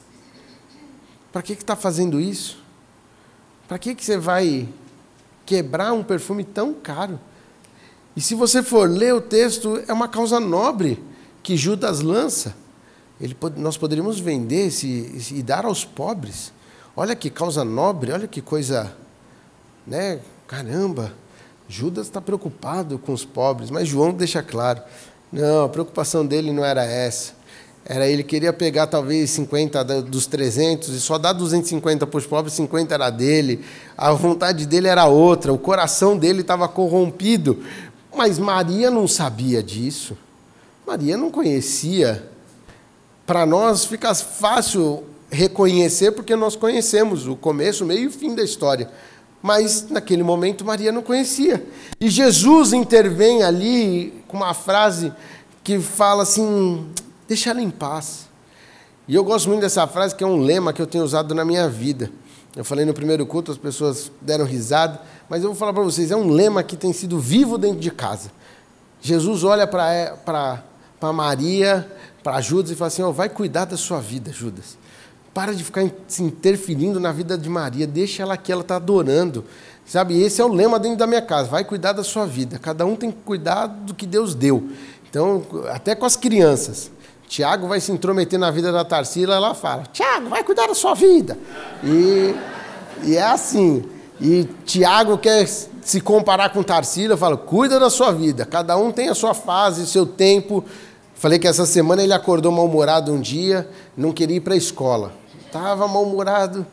[1.32, 2.62] para que está fazendo isso?
[3.66, 4.68] Para que, que você vai
[5.46, 7.18] quebrar um perfume tão caro?
[8.14, 11.02] E se você for ler o texto, é uma causa nobre
[11.42, 12.54] que Judas lança.
[13.18, 16.52] Ele, nós poderíamos vender esse, e dar aos pobres.
[16.94, 18.94] Olha que causa nobre, olha que coisa.
[19.86, 20.20] Né?
[20.46, 21.14] Caramba,
[21.66, 24.82] Judas está preocupado com os pobres, mas João deixa claro:
[25.32, 27.42] não, a preocupação dele não era essa.
[27.86, 32.54] Era ele queria pegar talvez 50 dos 300 e só dar 250 para os pobres,
[32.54, 33.62] 50 era dele.
[33.96, 37.62] A vontade dele era outra, o coração dele estava corrompido.
[38.16, 40.16] Mas Maria não sabia disso.
[40.86, 42.26] Maria não conhecia.
[43.26, 48.42] Para nós fica fácil reconhecer porque nós conhecemos o começo, meio e o fim da
[48.42, 48.88] história.
[49.42, 51.66] Mas naquele momento Maria não conhecia.
[52.00, 55.12] E Jesus intervém ali com uma frase
[55.62, 56.86] que fala assim:
[57.26, 58.28] Deixa ela em paz.
[59.06, 61.44] E eu gosto muito dessa frase, que é um lema que eu tenho usado na
[61.44, 62.10] minha vida.
[62.56, 66.10] Eu falei no primeiro culto, as pessoas deram risada, mas eu vou falar para vocês,
[66.10, 68.30] é um lema que tem sido vivo dentro de casa.
[69.00, 70.62] Jesus olha para
[71.12, 71.90] Maria,
[72.22, 74.78] para Judas e fala assim: oh, vai cuidar da sua vida, Judas.
[75.34, 79.44] Para de ficar se interferindo na vida de Maria, deixa ela que ela está adorando.
[79.84, 82.58] Sabe, esse é o lema dentro da minha casa: vai cuidar da sua vida.
[82.58, 84.70] Cada um tem que cuidar do que Deus deu.
[85.10, 86.90] Então, até com as crianças.
[87.28, 90.94] Tiago vai se intrometer na vida da Tarsila, ela fala: Tiago, vai cuidar da sua
[90.94, 91.38] vida.
[91.82, 92.34] E,
[93.04, 93.84] e é assim.
[94.20, 98.44] E Tiago quer se comparar com Tarsila, fala: cuida da sua vida.
[98.44, 100.64] Cada um tem a sua fase, seu tempo.
[101.14, 105.12] Falei que essa semana ele acordou mal-humorado um dia, não queria ir para a escola.
[105.46, 106.66] Estava mal-humorado.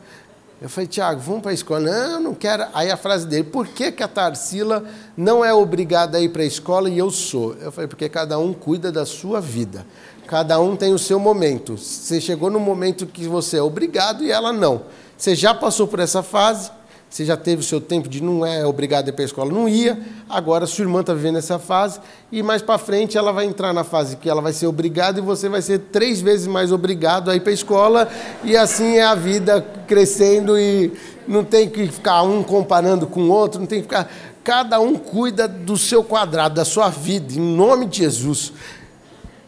[0.60, 1.80] Eu falei, Tiago, vamos para a escola.
[1.80, 2.66] Não, não quero.
[2.72, 4.84] Aí a frase dele, por que, que a Tarsila
[5.16, 7.56] não é obrigada a ir para a escola e eu sou?
[7.60, 9.84] Eu falei, porque cada um cuida da sua vida.
[10.32, 11.76] Cada um tem o seu momento.
[11.76, 14.80] Você chegou no momento que você é obrigado e ela não.
[15.14, 16.70] Você já passou por essa fase,
[17.10, 19.52] você já teve o seu tempo de não é obrigado a ir para a escola,
[19.52, 20.00] não ia.
[20.30, 22.00] Agora sua irmã está vivendo essa fase
[22.32, 25.22] e mais para frente ela vai entrar na fase que ela vai ser obrigada e
[25.22, 28.08] você vai ser três vezes mais obrigado a ir para a escola
[28.42, 30.94] e assim é a vida crescendo e
[31.28, 34.10] não tem que ficar um comparando com o outro, não tem que ficar.
[34.42, 38.50] Cada um cuida do seu quadrado, da sua vida, em nome de Jesus.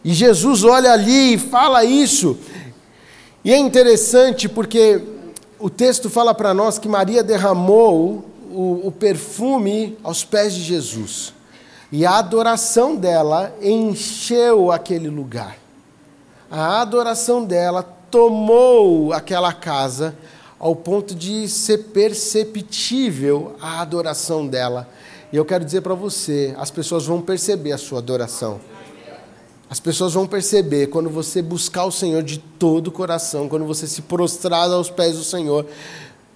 [0.05, 2.37] E Jesus olha ali e fala isso.
[3.43, 5.01] E é interessante porque
[5.57, 11.33] o texto fala para nós que Maria derramou o, o, perfume aos pés de Jesus.
[11.91, 15.57] E a adoração dela encheu aquele lugar.
[16.51, 20.15] A adoração dela tomou aquela casa
[20.59, 24.87] ao ponto de ser perceptível a adoração dela.
[25.33, 28.74] E eu quero dizer para você: as pessoas vão perceber a sua adoração.
[29.75, 33.85] As pessoas vão perceber quando você buscar o Senhor de todo o coração, quando você
[33.85, 35.65] se prostrar aos pés do Senhor,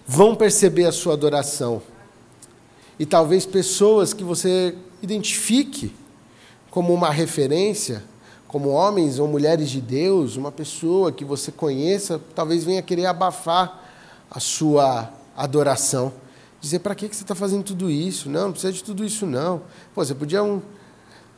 [0.05, 1.81] vão perceber a sua adoração.
[2.99, 5.95] E talvez pessoas que você identifique
[6.69, 8.03] como uma referência,
[8.45, 13.89] como homens ou mulheres de Deus, uma pessoa que você conheça, talvez venha querer abafar
[14.29, 16.11] a sua adoração.
[16.59, 18.29] Dizer, para que você está fazendo tudo isso?
[18.29, 19.61] Não, não precisa de tudo isso não.
[19.95, 20.61] Pô, você podia um,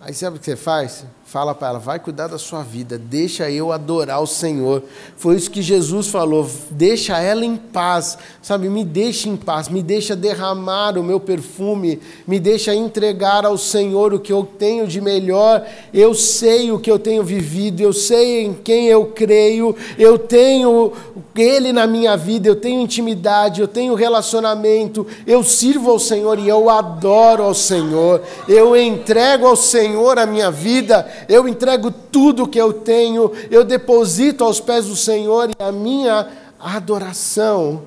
[0.03, 1.05] Aí sabe o que você faz?
[1.31, 4.83] Fala para ela, vai cuidar da sua vida, deixa eu adorar o Senhor.
[5.15, 8.67] Foi isso que Jesus falou, deixa ela em paz, sabe?
[8.67, 14.13] Me deixa em paz, me deixa derramar o meu perfume, me deixa entregar ao Senhor
[14.13, 15.65] o que eu tenho de melhor.
[15.93, 20.91] Eu sei o que eu tenho vivido, eu sei em quem eu creio, eu tenho
[21.33, 26.49] Ele na minha vida, eu tenho intimidade, eu tenho relacionamento, eu sirvo ao Senhor e
[26.49, 32.59] eu adoro ao Senhor, eu entrego ao Senhor a minha vida, eu entrego tudo que
[32.59, 36.29] eu tenho, eu deposito aos pés do Senhor e a minha
[36.59, 37.83] adoração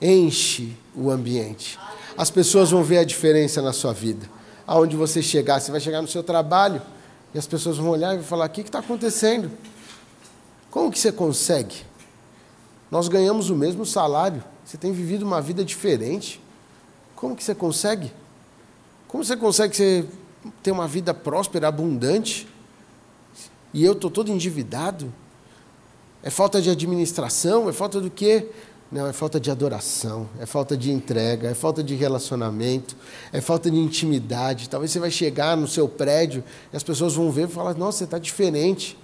[0.00, 1.78] enche o ambiente.
[2.16, 4.28] As pessoas vão ver a diferença na sua vida.
[4.66, 6.82] Aonde você chegar, você vai chegar no seu trabalho
[7.34, 9.50] e as pessoas vão olhar e vão falar: o que está acontecendo?
[10.70, 11.76] Como que você consegue?
[12.90, 16.40] Nós ganhamos o mesmo salário, você tem vivido uma vida diferente.
[17.14, 18.12] Como que você consegue?
[19.08, 20.06] Como você consegue ser
[20.62, 22.46] ter uma vida próspera, abundante,
[23.72, 25.12] e eu estou todo endividado?
[26.22, 27.68] É falta de administração?
[27.68, 28.48] É falta do quê?
[28.90, 32.96] Não, é falta de adoração, é falta de entrega, é falta de relacionamento,
[33.32, 34.68] é falta de intimidade.
[34.68, 37.98] Talvez você vai chegar no seu prédio e as pessoas vão ver e falar: Nossa,
[37.98, 38.96] você está diferente.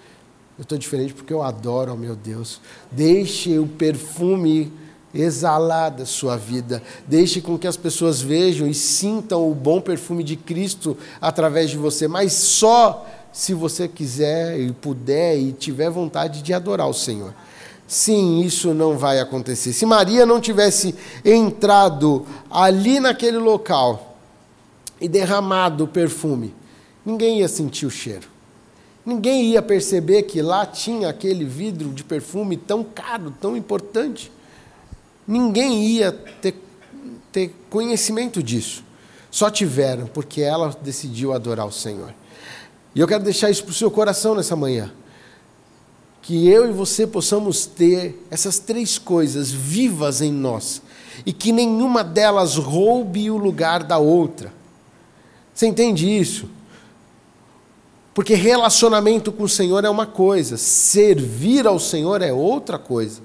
[0.59, 2.61] Eu estou diferente porque eu adoro, oh meu Deus.
[2.91, 4.73] Deixe o perfume
[5.15, 6.83] exalada sua vida.
[7.07, 11.77] Deixe com que as pessoas vejam e sintam o bom perfume de Cristo através de
[11.77, 17.35] você, mas só se você quiser e puder e tiver vontade de adorar o Senhor.
[17.87, 19.73] Sim, isso não vai acontecer.
[19.73, 20.95] Se Maria não tivesse
[21.25, 24.17] entrado ali naquele local
[25.01, 26.55] e derramado o perfume,
[27.05, 28.29] ninguém ia sentir o cheiro.
[29.05, 34.31] Ninguém ia perceber que lá tinha aquele vidro de perfume tão caro, tão importante.
[35.27, 36.55] Ninguém ia ter,
[37.31, 38.85] ter conhecimento disso.
[39.31, 42.15] Só tiveram, porque ela decidiu adorar o Senhor.
[42.95, 44.93] E eu quero deixar isso para o seu coração nessa manhã.
[46.21, 50.83] Que eu e você possamos ter essas três coisas vivas em nós.
[51.25, 54.53] E que nenhuma delas roube o lugar da outra.
[55.55, 56.49] Você entende isso?
[58.15, 63.23] Porque relacionamento com o Senhor é uma coisa, servir ao Senhor é outra coisa.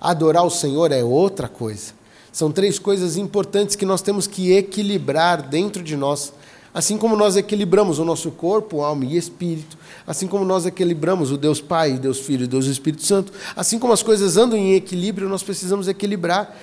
[0.00, 1.92] Adorar o Senhor é outra coisa.
[2.32, 6.32] São três coisas importantes que nós temos que equilibrar dentro de nós.
[6.72, 11.36] Assim como nós equilibramos o nosso corpo, alma e espírito, assim como nós equilibramos o
[11.36, 15.28] Deus Pai, Deus Filho e Deus Espírito Santo, assim como as coisas andam em equilíbrio,
[15.28, 16.56] nós precisamos equilibrar.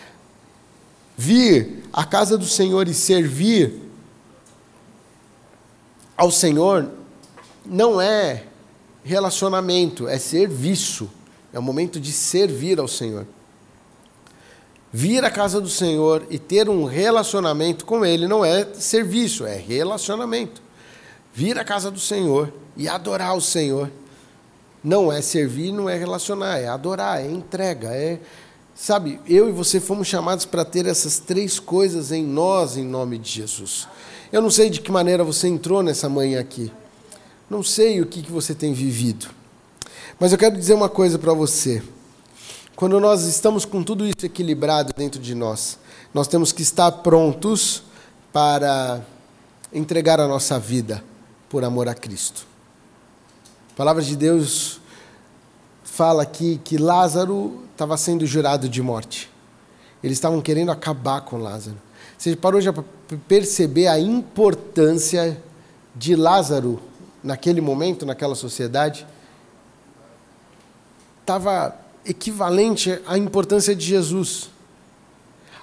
[1.18, 3.82] Vir à casa do Senhor e servir
[6.16, 6.90] ao Senhor
[7.66, 8.46] não é
[9.04, 11.10] relacionamento, é serviço.
[11.54, 13.26] É o momento de servir ao Senhor.
[14.92, 19.56] Vir à casa do Senhor e ter um relacionamento com Ele não é serviço, é
[19.56, 20.62] relacionamento.
[21.34, 23.92] Vir à casa do Senhor e adorar o Senhor
[24.84, 28.20] não é servir, não é relacionar, é adorar, é entrega, é.
[28.74, 33.18] Sabe, eu e você fomos chamados para ter essas três coisas em nós, em nome
[33.18, 33.88] de Jesus.
[34.32, 36.72] Eu não sei de que maneira você entrou nessa manhã aqui.
[37.50, 39.37] Não sei o que, que você tem vivido.
[40.20, 41.84] Mas eu quero dizer uma coisa para você.
[42.76, 45.78] Quando nós estamos com tudo isso equilibrado dentro de nós,
[46.12, 47.84] nós temos que estar prontos
[48.34, 49.02] para
[49.72, 51.04] entregar a nossa vida
[51.48, 52.48] por amor a Cristo.
[53.74, 54.80] A palavra de Deus
[55.84, 59.30] fala aqui que Lázaro estava sendo jurado de morte.
[60.04, 61.78] Eles estavam querendo acabar com Lázaro.
[62.18, 62.84] Você parou já para
[63.28, 65.40] perceber a importância
[65.96, 66.80] de Lázaro
[67.24, 69.06] naquele momento, naquela sociedade?
[71.28, 71.76] Estava
[72.06, 74.50] equivalente à importância de Jesus.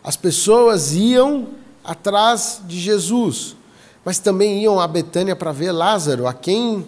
[0.02, 1.48] As pessoas iam
[1.82, 3.56] atrás de Jesus,
[4.04, 6.86] mas também iam a Betânia para ver Lázaro, a quem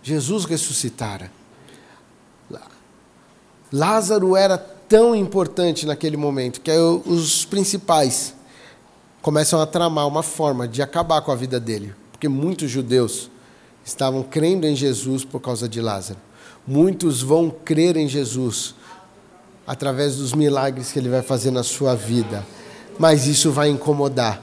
[0.00, 1.28] Jesus ressuscitara.
[3.72, 8.32] Lázaro era tão importante naquele momento que os principais
[9.20, 13.28] começam a tramar uma forma de acabar com a vida dele, porque muitos judeus
[13.84, 16.20] estavam crendo em Jesus por causa de Lázaro
[16.66, 18.74] muitos vão crer em Jesus
[19.66, 22.44] através dos milagres que Ele vai fazer na sua vida.
[22.98, 24.42] Mas isso vai incomodar.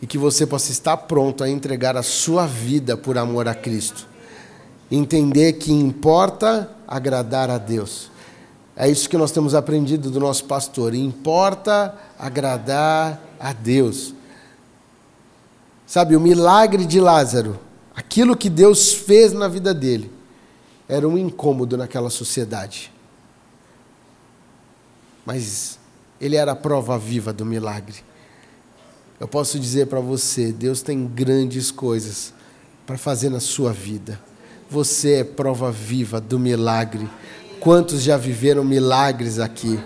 [0.00, 4.06] E que você possa estar pronto a entregar a sua vida por amor a Cristo.
[4.90, 8.10] Entender que importa agradar a Deus.
[8.76, 10.94] É isso que nós temos aprendido do nosso pastor.
[10.94, 14.14] Importa agradar a Deus.
[15.84, 17.58] Sabe, o milagre de Lázaro,
[17.94, 20.12] aquilo que Deus fez na vida dele,
[20.88, 22.90] era um incômodo naquela sociedade.
[25.26, 25.78] Mas
[26.20, 27.96] ele era a prova viva do milagre.
[29.20, 32.32] Eu posso dizer para você: Deus tem grandes coisas
[32.86, 34.18] para fazer na sua vida.
[34.70, 37.08] Você é prova viva do milagre.
[37.60, 39.78] Quantos já viveram milagres aqui?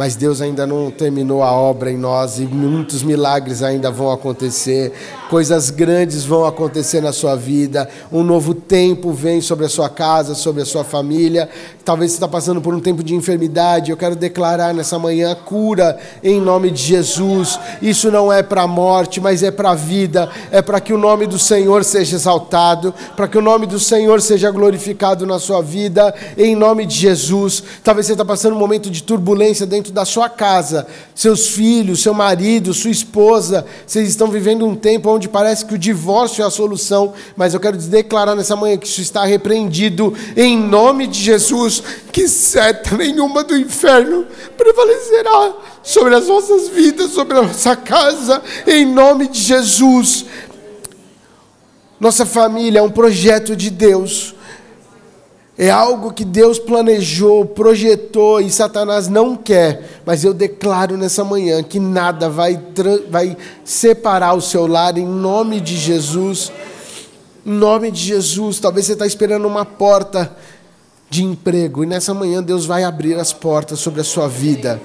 [0.00, 4.94] Mas Deus ainda não terminou a obra em nós e muitos milagres ainda vão acontecer,
[5.28, 10.34] coisas grandes vão acontecer na sua vida, um novo tempo vem sobre a sua casa,
[10.34, 11.50] sobre a sua família.
[11.84, 15.98] Talvez você está passando por um tempo de enfermidade, eu quero declarar nessa manhã cura
[16.24, 17.60] em nome de Jesus.
[17.82, 20.98] Isso não é para a morte, mas é para a vida, é para que o
[20.98, 25.60] nome do Senhor seja exaltado, para que o nome do Senhor seja glorificado na sua
[25.60, 27.62] vida, em nome de Jesus.
[27.84, 32.02] Talvez você está passando um momento de turbulência dentro dentro da sua casa, seus filhos,
[32.02, 36.46] seu marido, sua esposa, vocês estão vivendo um tempo onde parece que o divórcio é
[36.46, 41.20] a solução, mas eu quero declarar nessa manhã que isso está repreendido em nome de
[41.20, 41.82] Jesus,
[42.12, 44.26] que seta nenhuma do inferno
[44.56, 50.24] prevalecerá sobre as nossas vidas, sobre a nossa casa, em nome de Jesus.
[51.98, 54.34] Nossa família é um projeto de Deus
[55.62, 60.00] é algo que Deus planejou, projetou e Satanás não quer.
[60.06, 62.58] Mas eu declaro nessa manhã que nada vai,
[63.10, 66.50] vai separar o seu lar em nome de Jesus.
[67.44, 68.58] Em nome de Jesus.
[68.58, 70.34] Talvez você está esperando uma porta
[71.10, 74.80] de emprego e nessa manhã Deus vai abrir as portas sobre a sua vida.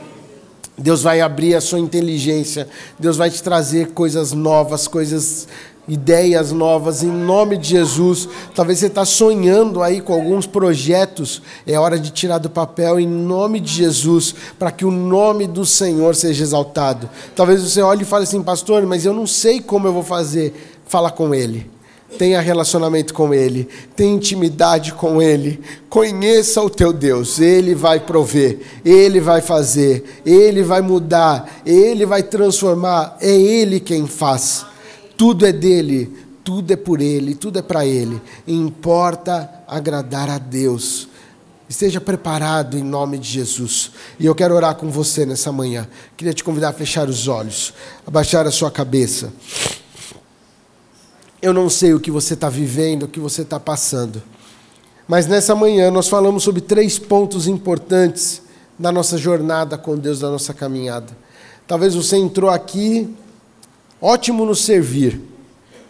[0.77, 2.67] Deus vai abrir a sua inteligência,
[2.99, 5.47] Deus vai te trazer coisas novas, coisas
[5.87, 8.27] ideias novas em nome de Jesus.
[8.53, 13.07] Talvez você está sonhando aí com alguns projetos, é hora de tirar do papel em
[13.07, 17.09] nome de Jesus, para que o nome do Senhor seja exaltado.
[17.35, 20.53] Talvez você olhe e fale assim, pastor, mas eu não sei como eu vou fazer.
[20.87, 21.69] Fala com Ele.
[22.17, 25.59] Tenha relacionamento com Ele, tenha intimidade com Ele,
[25.89, 32.23] conheça o teu Deus, Ele vai prover, Ele vai fazer, Ele vai mudar, Ele vai
[32.23, 34.65] transformar, é Ele quem faz.
[35.17, 36.11] Tudo é dele,
[36.43, 38.21] tudo é por ele, tudo é para ele.
[38.47, 41.07] Importa agradar a Deus.
[41.67, 43.91] Esteja preparado em nome de Jesus.
[44.19, 45.87] E eu quero orar com você nessa manhã.
[46.15, 47.73] Queria te convidar a fechar os olhos,
[48.05, 49.33] abaixar a sua cabeça.
[51.41, 54.21] Eu não sei o que você está vivendo, o que você está passando.
[55.07, 58.41] Mas nessa manhã nós falamos sobre três pontos importantes
[58.77, 61.17] da nossa jornada com Deus, da nossa caminhada.
[61.67, 63.15] Talvez você entrou aqui
[64.01, 65.21] ótimo no servir.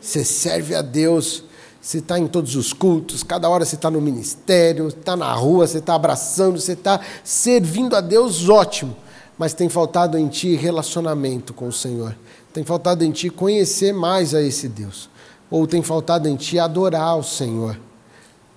[0.01, 1.43] Você serve a Deus,
[1.81, 5.67] você está em todos os cultos, cada hora você está no ministério, está na rua,
[5.67, 8.95] você está abraçando, você está servindo a Deus, ótimo.
[9.37, 12.15] Mas tem faltado em ti relacionamento com o Senhor.
[12.53, 15.09] Tem faltado em ti conhecer mais a esse Deus.
[15.51, 17.77] Ou tem faltado em ti adorar o Senhor.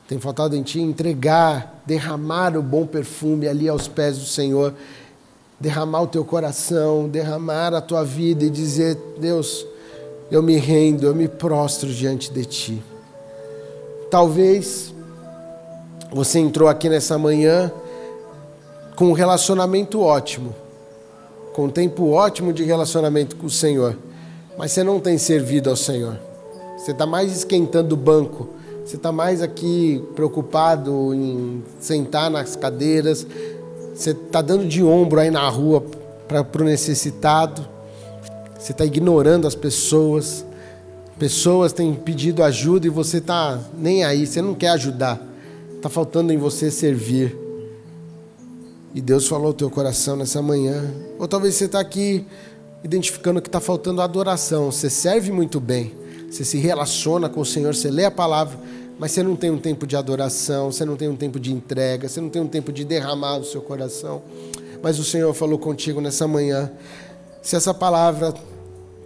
[0.07, 4.73] Tem faltado em ti entregar, derramar o bom perfume ali aos pés do Senhor
[5.61, 9.67] derramar o teu coração, derramar a tua vida e dizer: Deus,
[10.31, 12.83] eu me rendo, eu me prostro diante de ti.
[14.11, 14.95] Talvez
[16.13, 17.71] você entrou aqui nessa manhã
[18.97, 20.55] com um relacionamento ótimo,
[21.53, 23.97] com um tempo ótimo de relacionamento com o Senhor,
[24.57, 26.19] mas você não tem servido ao Senhor.
[26.77, 28.49] Você está mais esquentando o banco,
[28.85, 33.27] você está mais aqui preocupado em sentar nas cadeiras,
[33.99, 35.85] você está dando de ombro aí na rua
[36.29, 37.67] para o necessitado.
[38.57, 40.45] Você está ignorando as pessoas.
[41.19, 44.25] Pessoas têm pedido ajuda e você está nem aí.
[44.25, 45.21] Você não quer ajudar.
[45.75, 47.37] Está faltando em você servir.
[48.95, 50.95] E Deus falou ao teu coração nessa manhã.
[51.19, 52.25] Ou talvez você está aqui
[52.85, 54.71] identificando que está faltando adoração.
[54.71, 55.93] Você serve muito bem.
[56.31, 57.75] Você se relaciona com o Senhor.
[57.75, 58.57] Você lê a palavra
[58.99, 62.09] mas você não tem um tempo de adoração, você não tem um tempo de entrega,
[62.09, 64.23] você não tem um tempo de derramar o seu coração.
[64.83, 66.71] Mas o Senhor falou contigo nessa manhã.
[67.41, 68.35] Se essa palavra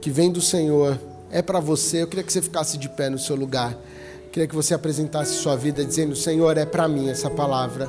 [0.00, 0.98] que vem do Senhor
[1.30, 3.72] é para você, eu queria que você ficasse de pé no seu lugar.
[3.72, 7.88] Eu queria que você apresentasse sua vida dizendo: Senhor, é para mim essa palavra.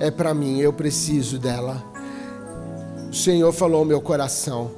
[0.00, 1.82] É para mim, eu preciso dela.
[3.10, 4.70] O Senhor falou ao meu coração.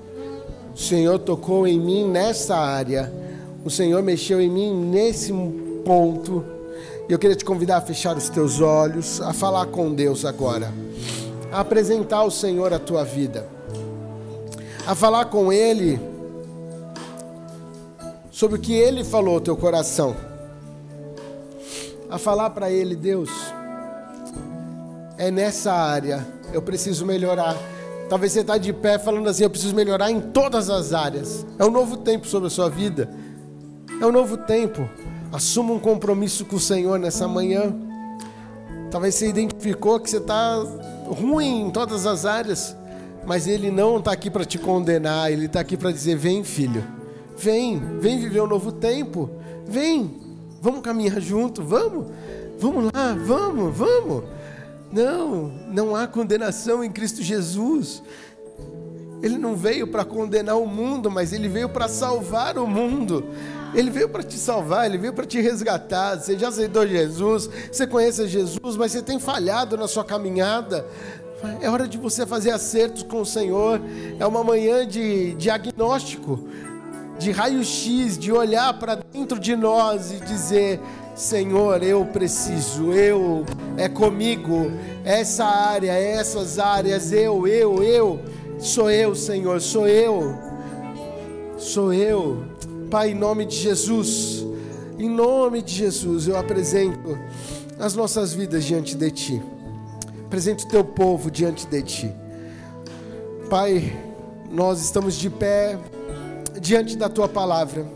[0.74, 3.12] O Senhor tocou em mim nessa área.
[3.64, 5.32] O Senhor mexeu em mim nesse
[5.84, 6.44] ponto.
[7.08, 10.72] E eu queria te convidar a fechar os teus olhos, a falar com Deus agora.
[11.52, 13.46] a apresentar ao Senhor a tua vida,
[14.86, 16.00] a falar com Ele
[18.30, 20.14] sobre o que Ele falou ao teu coração,
[22.08, 23.30] a falar para Ele, Deus,
[25.18, 27.56] é nessa área, eu preciso melhorar.
[28.08, 31.46] Talvez você está de pé falando assim, eu preciso melhorar em todas as áreas.
[31.58, 33.08] É um novo tempo sobre a sua vida.
[34.00, 34.88] É um novo tempo.
[35.32, 37.72] Assuma um compromisso com o Senhor nessa manhã.
[38.90, 40.56] Talvez você identificou que você está
[41.06, 42.76] ruim em todas as áreas,
[43.24, 46.84] mas Ele não está aqui para te condenar, Ele está aqui para dizer: vem, filho,
[47.36, 49.30] vem, vem viver um novo tempo,
[49.64, 50.20] vem,
[50.60, 52.08] vamos caminhar junto, vamos,
[52.58, 54.24] vamos lá, vamos, vamos.
[54.90, 58.02] Não, não há condenação em Cristo Jesus.
[59.22, 63.24] Ele não veio para condenar o mundo, mas ele veio para salvar o mundo.
[63.74, 66.16] Ele veio para te salvar, ele veio para te resgatar.
[66.16, 70.84] Você já aceitou Jesus, você conhece Jesus, mas você tem falhado na sua caminhada.
[71.60, 73.80] É hora de você fazer acertos com o Senhor.
[74.18, 76.48] É uma manhã de diagnóstico,
[77.18, 80.80] de raio-x, de olhar para dentro de nós e dizer:
[81.14, 83.44] Senhor, eu preciso, eu,
[83.76, 84.70] é comigo,
[85.04, 88.20] essa área, essas áreas, eu, eu, eu,
[88.58, 90.34] sou eu, Senhor, sou eu,
[91.58, 92.44] sou eu.
[92.90, 94.44] Pai, em nome de Jesus,
[94.98, 97.16] em nome de Jesus, eu apresento
[97.78, 99.42] as nossas vidas diante de Ti,
[100.26, 102.12] apresento o Teu povo diante de Ti.
[103.48, 103.96] Pai,
[104.50, 105.78] nós estamos de pé
[106.60, 107.86] diante da Tua palavra,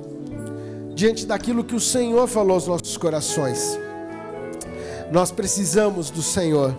[0.95, 3.76] diante daquilo que o Senhor falou aos nossos corações.
[5.11, 6.72] Nós precisamos do Senhor,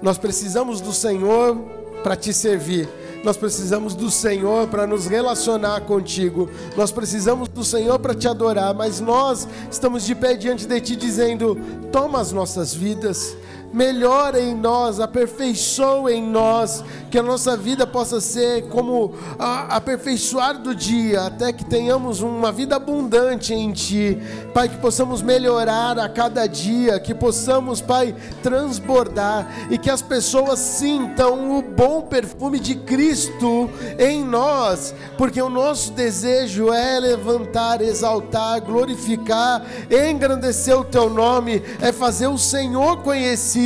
[0.00, 1.58] nós precisamos do Senhor
[2.02, 2.88] para te servir.
[3.24, 6.48] Nós precisamos do Senhor para nos relacionar contigo.
[6.76, 10.96] Nós precisamos do Senhor para te adorar, mas nós estamos de pé diante de ti
[10.96, 11.56] dizendo:
[11.90, 13.36] toma as nossas vidas
[13.72, 20.74] melhora em nós, aperfeiçoa em nós, que a nossa vida possa ser como aperfeiçoar do
[20.74, 24.18] dia, até que tenhamos uma vida abundante em Ti,
[24.54, 30.58] Pai, que possamos melhorar a cada dia, que possamos, Pai, transbordar e que as pessoas
[30.58, 38.60] sintam o bom perfume de Cristo em nós, porque o nosso desejo é levantar, exaltar,
[38.60, 43.57] glorificar, engrandecer o Teu nome, é fazer o Senhor conhecido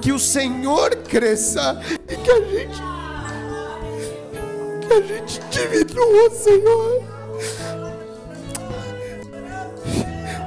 [0.00, 2.92] que o Senhor cresça e que a gente
[4.86, 7.02] que a gente diminua, Senhor.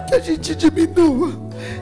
[0.08, 1.32] Que a gente diminua,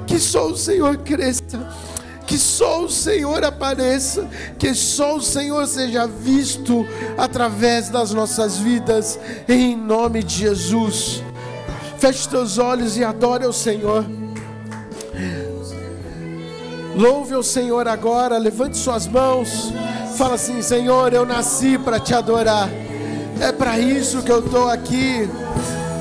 [0.07, 1.83] que só o Senhor cresça.
[2.25, 6.87] Que só o Senhor apareça, que só o Senhor seja visto
[7.17, 11.21] através das nossas vidas, em nome de Jesus.
[11.99, 14.05] Feche teus olhos e adore o Senhor.
[16.95, 19.73] Louve o Senhor agora, levante suas mãos.
[20.15, 22.69] Fala assim: Senhor, eu nasci para te adorar.
[23.39, 25.27] É para isso que eu estou aqui.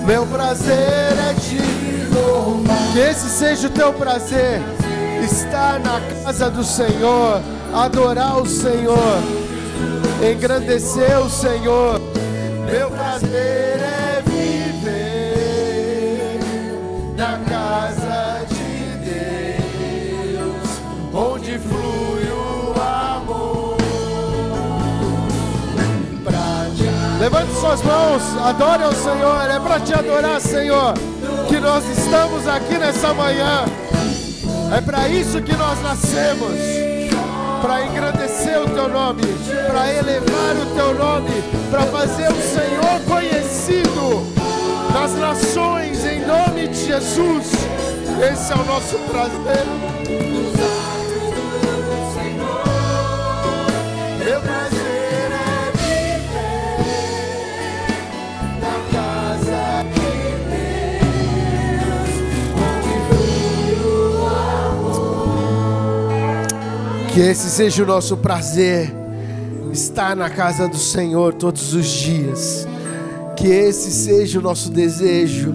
[0.07, 2.93] Meu prazer é te louvar.
[2.93, 4.61] Que esse seja o teu prazer.
[5.25, 7.41] Estar na casa do Senhor,
[7.73, 9.19] adorar o Senhor,
[10.31, 12.01] engrandecer o Senhor.
[12.71, 14.12] Meu prazer é
[27.43, 29.51] Levante suas mãos, adore ao Senhor.
[29.51, 30.95] É para te adorar, Senhor,
[31.49, 33.65] que nós estamos aqui nessa manhã.
[34.77, 36.53] É para isso que nós nascemos
[37.61, 39.23] para engrandecer o teu nome,
[39.67, 44.25] para elevar o teu nome, para fazer o Senhor conhecido
[44.93, 47.51] nas nações, em nome de Jesus.
[48.33, 49.92] Esse é o nosso prazer.
[67.13, 68.91] Que esse seja o nosso prazer,
[69.71, 72.67] estar na casa do Senhor todos os dias.
[73.37, 75.55] Que esse seja o nosso desejo,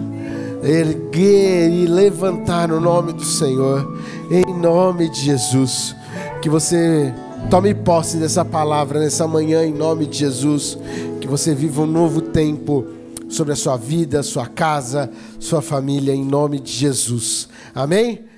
[0.62, 3.98] erguer e levantar o nome do Senhor,
[4.30, 5.96] em nome de Jesus.
[6.40, 7.12] Que você
[7.50, 10.78] tome posse dessa palavra nessa manhã, em nome de Jesus.
[11.20, 12.86] Que você viva um novo tempo
[13.28, 17.48] sobre a sua vida, sua casa, sua família, em nome de Jesus.
[17.74, 18.28] Amém?